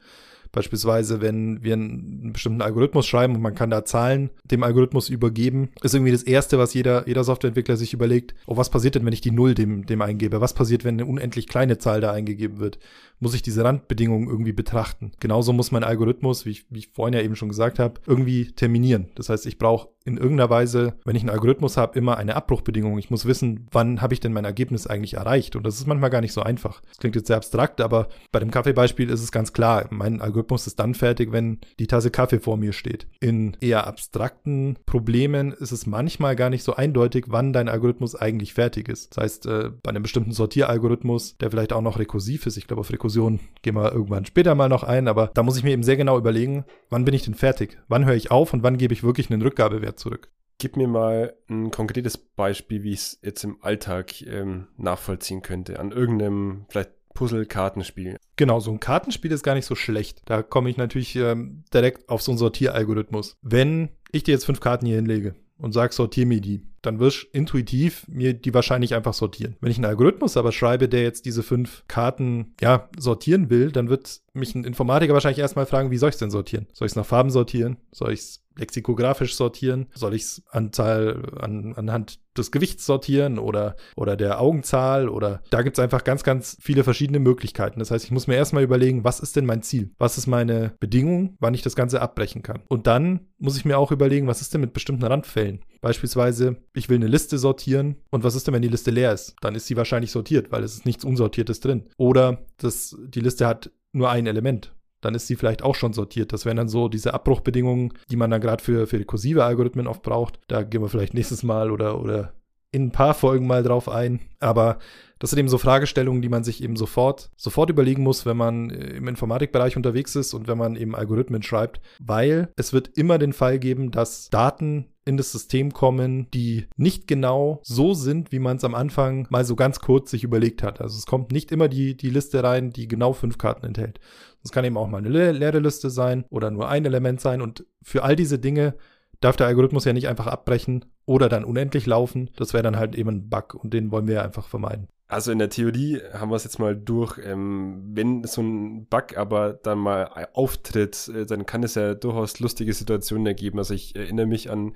Beispielsweise, 0.53 1.21
wenn 1.21 1.63
wir 1.63 1.73
einen 1.73 2.33
bestimmten 2.33 2.63
Algorithmus 2.63 3.07
schreiben 3.07 3.35
und 3.35 3.43
man 3.43 3.55
kann 3.55 3.71
da 3.71 3.85
Zahlen 3.85 4.31
dem 4.45 4.63
Algorithmus 4.63 5.09
übergeben, 5.09 5.71
ist 5.83 5.95
irgendwie 5.95 6.13
das 6.13 6.23
Erste, 6.23 6.59
was 6.59 6.75
jeder, 6.75 7.09
jeder 7.09 7.25
Softwareentwickler 7.25 7.77
sich 7.77 7.95
überlegt, 7.95 8.35
oh, 8.47 8.57
was 8.57 8.71
passiert 8.71 8.95
denn, 8.95 9.07
wenn 9.07 9.13
ich 9.13 9.21
die 9.21 9.31
Null 9.31 9.55
dem, 9.55 9.87
dem 9.87 10.03
eingebe? 10.03 10.41
Was 10.41 10.55
passiert, 10.55 10.85
wenn 10.85 10.97
eine 10.97 11.07
unendlich 11.07 11.49
kleine 11.49 11.79
Zahl 11.79 12.01
da 12.01 12.13
eingegeben 12.13 12.61
wird? 12.61 12.79
Muss 13.19 13.35
ich 13.35 13.43
diese 13.43 13.65
Randbedingungen 13.65 14.29
irgendwie 14.29 14.53
betrachten? 14.53 15.13
Genauso 15.21 15.53
muss 15.53 15.71
mein 15.73 15.85
Algorithmus, 15.85 16.45
wie 16.45 16.51
ich, 16.51 16.67
wie 16.71 16.81
ich 16.81 16.89
vorhin 16.89 17.15
ja 17.15 17.21
eben 17.21 17.37
schon 17.37 17.49
gesagt 17.49 17.79
habe, 17.79 18.01
irgendwie 18.07 18.53
terminieren. 18.53 19.09
Das 19.15 19.29
heißt, 19.29 19.47
ich 19.47 19.59
brauche 19.59 19.89
in 20.05 20.17
irgendeiner 20.17 20.51
Weise, 20.51 20.95
wenn 21.05 21.17
ich 21.17 21.23
einen 21.23 21.31
Algorithmus 21.31 21.77
habe, 21.77 21.99
immer 21.99 22.17
eine 22.17 22.35
Abbruchbedingung. 22.35 22.99
Ich 22.99 23.11
muss 23.11 23.27
wissen, 23.27 23.69
wann 23.71 24.01
habe 24.01 24.15
ich 24.15 24.21
denn 24.21 24.33
mein 24.33 24.45
Ergebnis 24.45 24.87
eigentlich 24.87 25.15
erreicht? 25.15 25.57
Und 25.57 25.65
das 25.65 25.77
ist 25.77 25.87
manchmal 25.87 26.11
gar 26.11 26.21
nicht 26.21 26.33
so 26.33 26.43
einfach. 26.43 26.81
Das 26.89 26.99
klingt 26.99 27.17
jetzt 27.17 27.29
sehr 27.29 27.37
abstrakt, 27.37 27.81
aber 27.81 28.09
bei 28.33 28.41
dem 28.41 28.51
Kaffeebeispiel 28.51 29.09
ist 29.11 29.23
es 29.23 29.33
ganz 29.33 29.53
klar. 29.53 29.87
Mein 29.91 30.21
Algorithmus 30.21 30.42
ist 30.67 30.81
dann 30.81 30.95
fertig, 30.95 31.33
wenn 31.33 31.59
die 31.79 31.87
Tasse 31.87 32.11
Kaffee 32.11 32.41
vor 32.41 32.57
mir 32.57 32.73
steht. 32.73 33.07
In 33.21 33.57
eher 33.61 33.87
abstrakten 33.87 34.79
Problemen 34.87 35.53
ist 35.53 35.73
es 35.73 35.87
manchmal 35.87 36.35
gar 36.35 36.51
nicht 36.51 36.65
so 36.65 36.75
eindeutig, 36.75 37.27
wann 37.29 37.53
dein 37.53 37.69
Algorithmus 37.69 38.15
eigentlich 38.15 38.55
fertig 38.55 38.89
ist. 38.89 39.17
Das 39.17 39.23
heißt, 39.23 39.47
äh, 39.47 39.71
bei 39.83 39.91
einem 39.91 40.03
bestimmten 40.03 40.33
Sortieralgorithmus, 40.33 41.37
der 41.37 41.51
vielleicht 41.51 41.73
auch 41.73 41.83
noch 41.83 41.99
rekursiv 41.99 42.47
ist, 42.47 42.57
ich 42.57 42.67
glaube, 42.67 42.81
auf 42.81 42.91
Rekursion 42.91 43.41
gehen 43.61 43.75
wir 43.75 43.93
irgendwann 43.93 44.25
später 44.25 44.55
mal 44.55 44.69
noch 44.69 44.85
ein, 44.85 45.07
aber 45.07 45.31
da 45.35 45.43
muss 45.43 45.59
ich 45.59 45.65
mir 45.65 45.73
eben 45.73 45.83
sehr 45.83 45.97
genau 45.97 46.17
überlegen, 46.17 46.65
wann 46.89 47.05
bin 47.05 47.15
ich 47.15 47.25
denn 47.25 47.35
fertig? 47.35 47.79
Wann 47.89 48.07
höre 48.07 48.15
ich 48.15 48.31
auf 48.31 48.53
und 48.53 48.63
wann 48.63 48.79
gebe 48.79 48.95
ich 48.95 49.03
wirklich 49.03 49.31
einen 49.31 49.43
Rückgabewert 49.43 49.83
Wert 49.83 49.99
zurück. 49.99 50.31
Gib 50.59 50.77
mir 50.77 50.89
mal 50.89 51.35
ein 51.51 51.71
konkretes 51.71 52.17
Beispiel, 52.17 52.85
wie 52.85 52.93
ich 52.93 53.01
es 53.01 53.19
jetzt 53.23 53.43
im 53.43 53.59
Alltag 53.63 54.23
ähm, 54.23 54.69
nachvollziehen 54.77 55.43
könnte. 55.43 55.81
An 55.81 55.91
irgendeinem 55.91 56.67
vielleicht 56.69 56.93
Puzzle-Kartenspiel. 57.15 58.17
Genau, 58.37 58.61
so 58.61 58.71
ein 58.71 58.81
Kartenspiel 58.81 59.33
ist 59.33 59.43
gar 59.43 59.55
nicht 59.55 59.67
so 59.67 59.75
schlecht. 59.75 60.23
Da 60.25 60.43
komme 60.43 60.71
ich 60.71 60.77
natürlich 60.77 61.17
ähm, 61.17 61.65
direkt 61.73 62.09
auf 62.09 62.23
so 62.23 62.33
einen 62.33 62.39
Sortieralgorithmus. 62.39 63.37
Wenn 63.43 63.91
ich 64.11 64.23
dir 64.25 64.33
jetzt 64.33 64.47
fünf 64.47 64.61
Karten 64.61 64.87
hier 64.87 64.97
hinlege 64.97 65.35
und 65.59 65.73
sage, 65.73 65.93
sortier 65.93 66.27
mir 66.27 66.41
die, 66.41 66.63
dann 66.83 66.99
wirst 66.99 67.23
du 67.23 67.27
intuitiv 67.39 68.07
mir 68.09 68.35
die 68.35 68.53
wahrscheinlich 68.53 68.95
einfach 68.95 69.15
sortieren. 69.15 69.57
Wenn 69.61 69.71
ich 69.71 69.79
einen 69.79 69.87
Algorithmus 69.87 70.37
aber 70.37 70.53
schreibe, 70.53 70.89
der 70.89 71.03
jetzt 71.03 71.25
diese 71.25 71.43
fünf 71.43 71.85
Karten 71.87 72.55
ja 72.61 72.89
sortieren 72.99 73.51
will, 73.51 73.71
dann 73.71 73.89
wird 73.89 74.21
mich 74.35 74.55
ein 74.55 74.65
Informatiker 74.65 75.15
wahrscheinlich 75.15 75.39
erstmal 75.39 75.67
fragen, 75.67 75.91
wie 75.91 75.99
soll 75.99 76.09
ich 76.09 76.15
es 76.15 76.19
denn 76.19 76.31
sortieren? 76.31 76.67
Soll 76.73 76.87
ich 76.87 76.93
es 76.93 76.97
nach 76.97 77.07
Farben 77.07 77.31
sortieren? 77.31 77.77
Soll 77.93 78.13
ich 78.13 78.21
es 78.21 78.42
lexikografisch 78.57 79.35
sortieren? 79.35 79.89
Soll 79.95 80.15
ich 80.15 80.23
es 80.23 80.43
Anzahl 80.51 81.23
an, 81.39 81.75
anhand 81.75 82.21
des 82.37 82.51
Gewichts 82.51 82.87
sortieren 82.87 83.39
oder, 83.39 83.77
oder 83.97 84.17
der 84.17 84.41
Augenzahl 84.41 85.09
oder 85.09 85.43
da 85.51 85.63
gibt 85.63 85.77
es 85.77 85.83
einfach 85.83 86.05
ganz, 86.05 86.23
ganz 86.23 86.57
viele 86.61 86.85
verschiedene 86.85 87.19
Möglichkeiten. 87.19 87.79
Das 87.79 87.91
heißt, 87.91 88.05
ich 88.05 88.11
muss 88.11 88.27
mir 88.27 88.37
erstmal 88.37 88.63
überlegen, 88.63 89.05
was 89.05 89.21
ist 89.21 89.37
denn 89.37 89.45
mein 89.45 89.63
Ziel? 89.63 89.91
Was 89.99 90.19
ist 90.19 90.27
meine 90.27 90.75
Bedingung, 90.81 91.37
wann 91.41 91.55
ich 91.55 91.63
das 91.63 91.77
Ganze 91.77 92.01
abbrechen 92.01 92.43
kann? 92.43 92.63
Und 92.69 92.87
dann 92.87 93.29
muss 93.39 93.57
ich 93.57 93.65
mir 93.65 93.79
auch 93.79 93.93
überlegen, 93.93 94.27
was 94.27 94.41
ist 94.41 94.55
denn 94.55 94.61
mit 94.61 94.73
bestimmten 94.73 95.05
Randfällen? 95.05 95.61
Beispielsweise, 95.81 96.57
ich 96.75 96.89
will 96.89 96.97
eine 96.97 97.09
Liste 97.09 97.39
sortieren 97.39 97.97
und 98.11 98.25
was 98.25 98.35
ist 98.35 98.47
denn, 98.47 98.55
wenn 98.55 98.63
die 98.63 98.69
Liste 98.69 98.91
leer 98.91 99.13
ist? 99.13 99.35
Dann 99.41 99.55
ist 99.55 99.67
sie 99.67 99.77
wahrscheinlich 99.77 100.13
sortiert, 100.13 100.53
weil 100.53 100.63
es 100.63 100.75
ist 100.75 100.87
nichts 100.87 101.05
Unsortiertes 101.05 101.61
drin. 101.61 101.89
Oder 101.97 102.47
das, 102.57 102.97
die 103.05 103.21
Liste 103.21 103.47
hat 103.47 103.71
nur 103.93 104.11
ein 104.11 104.27
Element 104.27 104.75
dann 105.03 105.15
ist 105.15 105.27
sie 105.27 105.37
vielleicht 105.37 105.63
auch 105.63 105.75
schon 105.75 105.93
sortiert. 105.93 106.33
Das 106.33 106.47
wären 106.47 106.57
dann 106.57 106.69
so 106.69 106.89
diese 106.89 107.13
Abbruchbedingungen, 107.13 107.93
die 108.11 108.17
man 108.17 108.31
dann 108.31 108.41
gerade 108.41 108.63
für, 108.63 108.87
für 108.87 108.99
rekursive 108.99 109.45
Algorithmen 109.45 109.87
oft 109.87 110.03
braucht. 110.03 110.39
Da 110.49 110.63
gehen 110.63 110.81
wir 110.81 110.89
vielleicht 110.89 111.13
nächstes 111.13 111.43
Mal 111.43 111.71
oder, 111.71 112.01
oder 112.01 112.33
in 112.71 112.87
ein 112.87 112.93
paar 112.93 113.13
Folgen 113.13 113.47
mal 113.47 113.63
drauf 113.63 113.89
ein. 113.89 114.21
Aber 114.41 114.79
das 115.19 115.31
sind 115.31 115.39
eben 115.39 115.49
so 115.49 115.59
Fragestellungen, 115.59 116.23
die 116.23 116.29
man 116.29 116.43
sich 116.43 116.63
eben 116.65 116.77
sofort, 116.77 117.31
sofort 117.37 117.71
überlegen 117.71 118.03
muss, 118.03 118.27
wenn 118.27 118.37
man 118.37 118.71
äh, 118.71 118.97
im 118.97 119.07
Informatikbereich 119.07 119.77
unterwegs 119.77 120.17
ist 120.17 120.35
und 120.35 120.49
wenn 120.49 120.59
man 120.59 120.75
eben 120.75 120.97
Algorithmen 120.97 121.43
schreibt, 121.43 121.81
weil 122.01 122.49
es 122.57 122.73
wird 122.73 122.89
immer 122.97 123.19
den 123.19 123.33
Fall 123.33 123.59
geben, 123.59 123.91
dass 123.91 124.31
Daten 124.31 124.87
in 125.05 125.17
das 125.17 125.33
System 125.33 125.73
kommen, 125.73 126.31
die 126.31 126.69
nicht 126.77 127.07
genau 127.07 127.61
so 127.63 127.95
sind, 127.95 128.31
wie 128.33 128.39
man 128.39 128.57
es 128.57 128.65
am 128.65 128.75
Anfang 128.75 129.27
mal 129.31 129.45
so 129.45 129.57
ganz 129.57 129.81
kurz 129.81 130.11
sich 130.11 130.25
überlegt 130.25 130.63
hat. 130.63 130.81
Also 130.81 130.97
es 130.97 131.07
kommt 131.07 131.33
nicht 131.33 131.51
immer 131.51 131.69
die, 131.69 131.97
die 131.97 132.11
Liste 132.11 132.43
rein, 132.43 132.71
die 132.71 132.87
genau 132.87 133.13
fünf 133.13 133.39
Karten 133.39 133.67
enthält. 133.67 133.99
Es 134.45 134.53
kann 134.53 134.65
eben 134.65 134.77
auch 134.77 134.89
mal 134.89 134.99
eine 134.99 135.09
le 135.09 135.33
leere 135.33 135.59
Liste 135.59 135.91
sein 135.91 136.25
oder 136.31 136.51
nur 136.51 136.69
ein 136.69 136.85
Element 136.85 137.21
sein. 137.21 137.41
Und 137.41 137.65
für 137.83 138.05
all 138.05 138.17
diese 138.17 138.39
Dinge 138.39 138.75
darf 139.21 139.37
der 139.37 139.47
Algorithmus 139.47 139.85
ja 139.85 139.93
nicht 139.93 140.09
einfach 140.09 140.27
abbrechen 140.27 140.85
oder 141.05 141.29
dann 141.29 141.45
unendlich 141.45 141.87
laufen. 141.87 142.31
Das 142.37 142.53
wäre 142.53 142.63
dann 142.63 142.77
halt 142.77 142.95
eben 142.95 143.11
ein 143.11 143.29
Bug 143.29 143.55
und 143.55 143.73
den 143.73 143.91
wollen 143.91 144.07
wir 144.07 144.17
ja 144.17 144.23
einfach 144.23 144.47
vermeiden. 144.47 144.89
Also 145.13 145.31
in 145.31 145.39
der 145.39 145.51
Theorie 145.51 146.01
haben 146.15 146.31
wir 146.31 146.37
es 146.37 146.45
jetzt 146.45 146.59
mal 146.59 146.75
durch, 146.75 147.19
ähm, 147.23 147.83
wenn 147.93 148.25
so 148.25 148.41
ein 148.41 148.87
Bug 148.87 149.19
aber 149.19 149.53
dann 149.53 149.79
mal 149.79 150.29
auftritt, 150.33 151.07
äh, 151.15 151.27
dann 151.27 151.45
kann 151.45 151.63
es 151.63 151.75
ja 151.75 151.93
durchaus 151.93 152.41
lustige 152.41 152.73
Situationen 152.73 153.27
ergeben. 153.27 153.59
Also 153.59 153.75
ich 153.75 153.95
erinnere 153.95 154.25
mich 154.25 154.51
an 154.51 154.73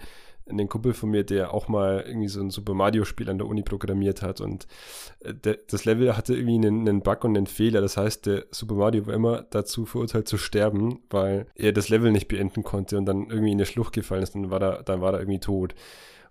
einen 0.47 0.69
Kumpel 0.69 0.93
von 0.93 1.09
mir, 1.09 1.25
der 1.25 1.55
auch 1.55 1.69
mal 1.69 2.05
irgendwie 2.07 2.29
so 2.29 2.43
ein 2.43 2.51
Super 2.51 2.75
Mario-Spiel 2.75 3.31
an 3.31 3.39
der 3.39 3.47
Uni 3.47 3.63
programmiert 3.63 4.21
hat 4.21 4.43
und 4.43 4.67
äh, 5.21 5.33
der, 5.33 5.59
das 5.71 5.87
Level 5.87 6.15
hatte 6.19 6.35
irgendwie 6.35 6.57
einen, 6.57 6.87
einen, 6.87 7.01
Bug 7.01 7.25
und 7.25 7.35
einen 7.35 7.47
Fehler. 7.47 7.81
Das 7.81 7.97
heißt, 7.97 8.27
der 8.27 8.45
Super 8.51 8.75
Mario 8.75 9.07
war 9.07 9.15
immer 9.15 9.41
dazu 9.49 9.87
verurteilt 9.87 10.29
zu 10.29 10.37
sterben, 10.37 10.99
weil 11.09 11.47
er 11.55 11.73
das 11.73 11.89
Level 11.89 12.13
nicht 12.13 12.29
beenden 12.29 12.63
konnte 12.63 12.99
und 12.99 13.07
dann 13.07 13.31
irgendwie 13.31 13.53
in 13.53 13.57
eine 13.57 13.65
Schlucht 13.65 13.95
gefallen 13.95 14.23
ist. 14.23 14.35
Dann 14.35 14.51
war 14.51 14.61
er, 14.61 14.83
dann 14.83 15.01
war 15.01 15.15
er 15.15 15.21
irgendwie 15.21 15.41
tot. 15.41 15.75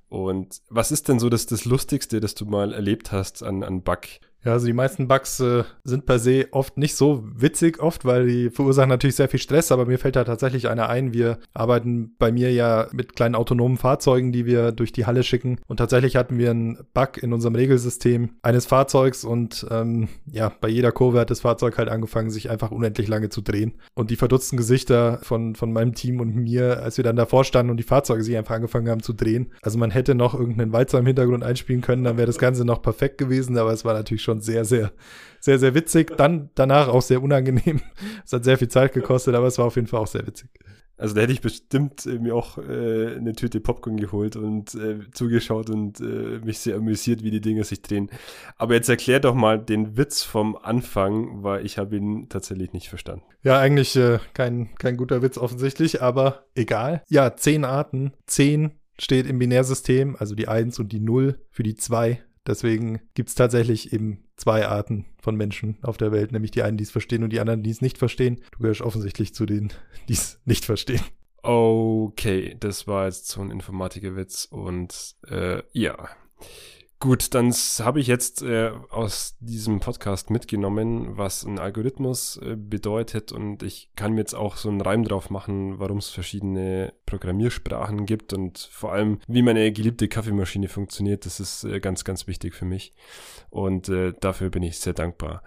Und 0.09 0.61
was 0.69 0.91
ist 0.91 1.07
denn 1.07 1.19
so 1.19 1.29
das, 1.29 1.45
das 1.45 1.65
Lustigste, 1.65 2.19
das 2.19 2.35
du 2.35 2.45
mal 2.45 2.73
erlebt 2.73 3.11
hast 3.11 3.43
an, 3.43 3.63
an 3.63 3.81
Bug? 3.81 4.07
Ja, 4.45 4.51
also 4.51 4.67
die 4.67 4.73
meisten 4.73 5.07
Bugs 5.07 5.39
äh, 5.39 5.63
sind 5.83 6.05
per 6.05 6.19
se 6.19 6.45
oft 6.51 6.77
nicht 6.77 6.95
so 6.95 7.23
witzig, 7.35 7.79
oft, 7.79 8.05
weil 8.05 8.27
die 8.27 8.51
verursachen 8.51 8.89
natürlich 8.89 9.15
sehr 9.15 9.27
viel 9.27 9.39
Stress, 9.39 9.71
aber 9.71 9.87
mir 9.87 9.97
fällt 9.97 10.15
da 10.15 10.23
tatsächlich 10.23 10.69
einer 10.69 10.87
ein. 10.87 11.13
Wir 11.13 11.39
arbeiten 11.55 12.13
bei 12.19 12.31
mir 12.31 12.53
ja 12.53 12.87
mit 12.91 13.15
kleinen 13.15 13.33
autonomen 13.33 13.77
Fahrzeugen, 13.77 14.31
die 14.31 14.45
wir 14.45 14.71
durch 14.71 14.91
die 14.91 15.07
Halle 15.07 15.23
schicken. 15.23 15.57
Und 15.67 15.77
tatsächlich 15.77 16.15
hatten 16.15 16.37
wir 16.37 16.51
einen 16.51 16.77
Bug 16.93 17.17
in 17.17 17.33
unserem 17.33 17.55
Regelsystem 17.55 18.35
eines 18.43 18.67
Fahrzeugs 18.67 19.23
und 19.23 19.65
ähm, 19.71 20.09
ja, 20.31 20.51
bei 20.61 20.67
jeder 20.67 20.91
Kurve 20.91 21.19
hat 21.19 21.31
das 21.31 21.41
Fahrzeug 21.41 21.79
halt 21.79 21.89
angefangen, 21.89 22.29
sich 22.29 22.51
einfach 22.51 22.69
unendlich 22.69 23.07
lange 23.07 23.29
zu 23.29 23.41
drehen. 23.41 23.73
Und 23.95 24.11
die 24.11 24.15
verdutzten 24.15 24.57
Gesichter 24.57 25.17
von, 25.23 25.55
von 25.55 25.73
meinem 25.73 25.95
Team 25.95 26.19
und 26.19 26.35
mir, 26.35 26.83
als 26.83 26.97
wir 26.97 27.03
dann 27.03 27.15
davor 27.15 27.45
standen 27.45 27.71
und 27.71 27.77
die 27.77 27.83
Fahrzeuge 27.83 28.21
sich 28.23 28.37
einfach 28.37 28.55
angefangen 28.55 28.89
haben 28.89 29.01
zu 29.01 29.13
drehen. 29.13 29.51
Also 29.63 29.79
man 29.79 29.89
hätte 29.89 30.13
noch 30.13 30.35
irgendeinen 30.35 30.71
Walzer 30.71 30.99
im 30.99 31.07
Hintergrund 31.07 31.43
einspielen 31.43 31.81
können, 31.81 32.03
dann 32.03 32.17
wäre 32.17 32.27
das 32.27 32.37
Ganze 32.37 32.63
noch 32.63 32.83
perfekt 32.83 33.17
gewesen, 33.17 33.57
aber 33.57 33.71
es 33.71 33.83
war 33.83 33.95
natürlich 33.95 34.21
schon 34.21 34.34
schon 34.35 34.41
sehr, 34.41 34.65
sehr, 34.65 34.91
sehr, 35.39 35.59
sehr 35.59 35.73
witzig. 35.73 36.15
Dann 36.17 36.49
danach 36.55 36.87
auch 36.87 37.01
sehr 37.01 37.21
unangenehm. 37.21 37.81
Es 38.25 38.33
hat 38.33 38.43
sehr 38.43 38.57
viel 38.57 38.67
Zeit 38.67 38.93
gekostet, 38.93 39.35
aber 39.35 39.47
es 39.47 39.57
war 39.57 39.65
auf 39.65 39.75
jeden 39.75 39.87
Fall 39.87 39.99
auch 39.99 40.07
sehr 40.07 40.25
witzig. 40.25 40.49
Also 40.97 41.13
da 41.13 41.21
hätte 41.21 41.33
ich 41.33 41.41
bestimmt 41.41 42.05
äh, 42.05 42.19
mir 42.19 42.35
auch 42.35 42.57
äh, 42.57 43.15
eine 43.17 43.33
Tüte 43.33 43.59
Popcorn 43.59 43.97
geholt 43.97 44.37
und 44.37 44.73
äh, 44.75 44.99
zugeschaut 45.11 45.69
und 45.69 45.99
äh, 45.99 46.39
mich 46.43 46.59
sehr 46.59 46.77
amüsiert, 46.77 47.21
wie 47.21 47.31
die 47.31 47.41
Dinge 47.41 47.65
sich 47.65 47.81
drehen. 47.81 48.09
Aber 48.57 48.75
jetzt 48.75 48.87
erklär 48.87 49.19
doch 49.19 49.35
mal 49.35 49.59
den 49.59 49.97
Witz 49.97 50.23
vom 50.23 50.55
Anfang, 50.55 51.43
weil 51.43 51.65
ich 51.65 51.77
habe 51.77 51.97
ihn 51.97 52.29
tatsächlich 52.29 52.71
nicht 52.71 52.87
verstanden. 52.87 53.25
Ja, 53.43 53.59
eigentlich 53.59 53.97
äh, 53.97 54.19
kein, 54.33 54.73
kein 54.75 54.95
guter 54.95 55.21
Witz 55.21 55.37
offensichtlich, 55.37 56.01
aber 56.01 56.45
egal. 56.55 57.03
Ja, 57.09 57.35
zehn 57.35 57.65
Arten. 57.65 58.13
Zehn 58.25 58.71
steht 58.97 59.27
im 59.27 59.39
Binärsystem, 59.39 60.15
also 60.17 60.33
die 60.33 60.47
Eins 60.47 60.79
und 60.79 60.93
die 60.93 61.01
Null 61.01 61.39
für 61.51 61.63
die 61.63 61.75
zwei 61.75 62.23
Deswegen 62.47 63.01
gibt 63.13 63.29
es 63.29 63.35
tatsächlich 63.35 63.91
eben 63.93 64.23
zwei 64.35 64.67
Arten 64.67 65.05
von 65.21 65.35
Menschen 65.35 65.77
auf 65.81 65.97
der 65.97 66.11
Welt, 66.11 66.31
nämlich 66.31 66.51
die 66.51 66.61
einen, 66.61 66.77
die 66.77 66.83
es 66.83 66.91
verstehen 66.91 67.23
und 67.23 67.31
die 67.31 67.39
anderen, 67.39 67.63
die 67.63 67.71
es 67.71 67.81
nicht 67.81 67.97
verstehen. 67.97 68.41
Du 68.51 68.59
gehörst 68.59 68.81
offensichtlich 68.81 69.33
zu 69.33 69.45
denen, 69.45 69.73
die 70.09 70.13
es 70.13 70.39
nicht 70.45 70.65
verstehen. 70.65 71.01
Okay, 71.41 72.55
das 72.59 72.87
war 72.87 73.05
jetzt 73.05 73.27
so 73.27 73.41
ein 73.41 73.51
Informatikerwitz 73.51 74.45
und 74.45 75.15
äh, 75.27 75.61
ja. 75.73 76.09
Gut, 76.99 77.33
dann 77.33 77.51
habe 77.51 77.99
ich 77.99 78.07
jetzt 78.07 78.41
äh, 78.41 78.71
aus 78.89 79.35
diesem 79.41 79.81
Podcast 79.81 80.29
mitgenommen, 80.29 81.17
was 81.17 81.43
ein 81.43 81.59
Algorithmus 81.59 82.37
äh, 82.37 82.55
bedeutet 82.55 83.33
und 83.33 83.63
ich 83.63 83.91
kann 83.97 84.13
mir 84.13 84.21
jetzt 84.21 84.33
auch 84.33 84.55
so 84.55 84.69
einen 84.69 84.79
Reim 84.79 85.03
drauf 85.03 85.29
machen, 85.29 85.77
warum 85.77 85.97
es 85.97 86.09
verschiedene 86.09 86.93
Programmiersprachen 87.05 88.05
gibt 88.05 88.31
und 88.31 88.69
vor 88.71 88.93
allem, 88.93 89.19
wie 89.27 89.41
meine 89.41 89.71
geliebte 89.73 90.07
Kaffeemaschine 90.07 90.69
funktioniert. 90.69 91.25
Das 91.25 91.41
ist 91.41 91.65
äh, 91.65 91.81
ganz, 91.81 92.05
ganz 92.05 92.27
wichtig 92.27 92.55
für 92.55 92.65
mich 92.65 92.93
und 93.49 93.89
äh, 93.89 94.13
dafür 94.21 94.49
bin 94.49 94.63
ich 94.63 94.79
sehr 94.79 94.93
dankbar. 94.93 95.43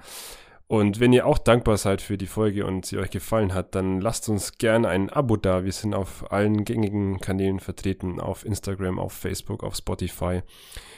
Und 0.68 1.00
wenn 1.00 1.14
ihr 1.14 1.26
auch 1.26 1.38
dankbar 1.38 1.78
seid 1.78 2.02
für 2.02 2.18
die 2.18 2.26
Folge 2.26 2.66
und 2.66 2.84
sie 2.84 2.98
euch 2.98 3.08
gefallen 3.08 3.54
hat, 3.54 3.74
dann 3.74 4.02
lasst 4.02 4.28
uns 4.28 4.58
gerne 4.58 4.88
ein 4.88 5.08
Abo 5.08 5.38
da. 5.38 5.64
Wir 5.64 5.72
sind 5.72 5.94
auf 5.94 6.30
allen 6.30 6.64
gängigen 6.64 7.20
Kanälen 7.20 7.58
vertreten, 7.58 8.20
auf 8.20 8.44
Instagram, 8.44 8.98
auf 8.98 9.14
Facebook, 9.14 9.64
auf 9.64 9.74
Spotify. 9.74 10.42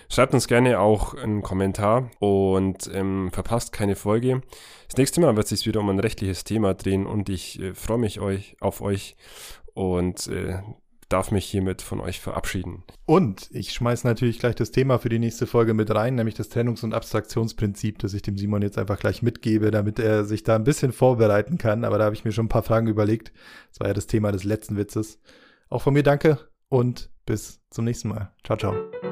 Schreibt 0.09 0.35
uns 0.35 0.49
gerne 0.49 0.81
auch 0.81 1.15
einen 1.15 1.43
Kommentar 1.43 2.11
und 2.19 2.91
ähm, 2.93 3.31
verpasst 3.33 3.73
keine 3.73 3.95
Folge. 3.95 4.43
Das 4.89 4.97
nächste 4.97 5.21
Mal 5.21 5.37
wird 5.37 5.45
es 5.45 5.51
sich 5.61 5.69
wieder 5.69 5.79
um 5.79 5.89
ein 5.89 6.01
rechtliches 6.01 6.43
Thema 6.43 6.75
drehen 6.75 7.07
und 7.07 7.29
ich 7.29 7.61
äh, 7.61 7.73
freue 7.73 7.99
mich 7.99 8.19
euch 8.19 8.57
auf 8.59 8.81
euch 8.81 9.15
und 9.75 10.27
äh, 10.27 10.59
darf 11.11 11.31
mich 11.31 11.45
hiermit 11.45 11.83
von 11.83 12.01
euch 12.01 12.21
verabschieden. 12.21 12.85
Und 13.05 13.51
ich 13.53 13.73
schmeiße 13.73 14.07
natürlich 14.07 14.39
gleich 14.39 14.55
das 14.55 14.71
Thema 14.71 14.99
für 14.99 15.11
die 15.11 15.19
nächste 15.19 15.47
Folge 15.47 15.75
mit 15.75 15.95
rein, 15.95 16.15
nämlich 16.15 16.37
das 16.37 16.51
Trennungs- 16.51 16.85
und 16.85 16.95
Abstraktionsprinzip, 16.95 17.99
das 17.99 18.15
ich 18.15 18.23
dem 18.23 18.39
Simon 18.39 18.63
jetzt 18.63 18.79
einfach 18.79 18.99
gleich 18.99 19.21
mitgebe, 19.21 19.71
damit 19.71 19.99
er 19.99 20.25
sich 20.25 20.45
da 20.45 20.57
ein 20.57 20.65
bisschen 20.65 20.93
vorbereiten 20.93 21.59
kann. 21.59 21.85
Aber 21.85 21.99
da 21.99 22.05
habe 22.05 22.15
ich 22.15 22.25
mir 22.25 22.33
schon 22.33 22.47
ein 22.47 22.51
paar 22.51 22.63
Fragen 22.63 22.87
überlegt. 22.87 23.33
Das 23.71 23.81
war 23.81 23.89
ja 23.89 23.95
das 23.95 24.07
Thema 24.07 24.33
des 24.33 24.45
letzten 24.45 24.77
Witzes. 24.77 25.21
Auch 25.69 25.83
von 25.83 25.93
mir 25.93 26.03
danke 26.03 26.39
und 26.69 27.11
bis 27.27 27.61
zum 27.71 27.85
nächsten 27.85 28.09
Mal. 28.09 28.33
Ciao, 28.45 28.57
ciao. 28.57 29.10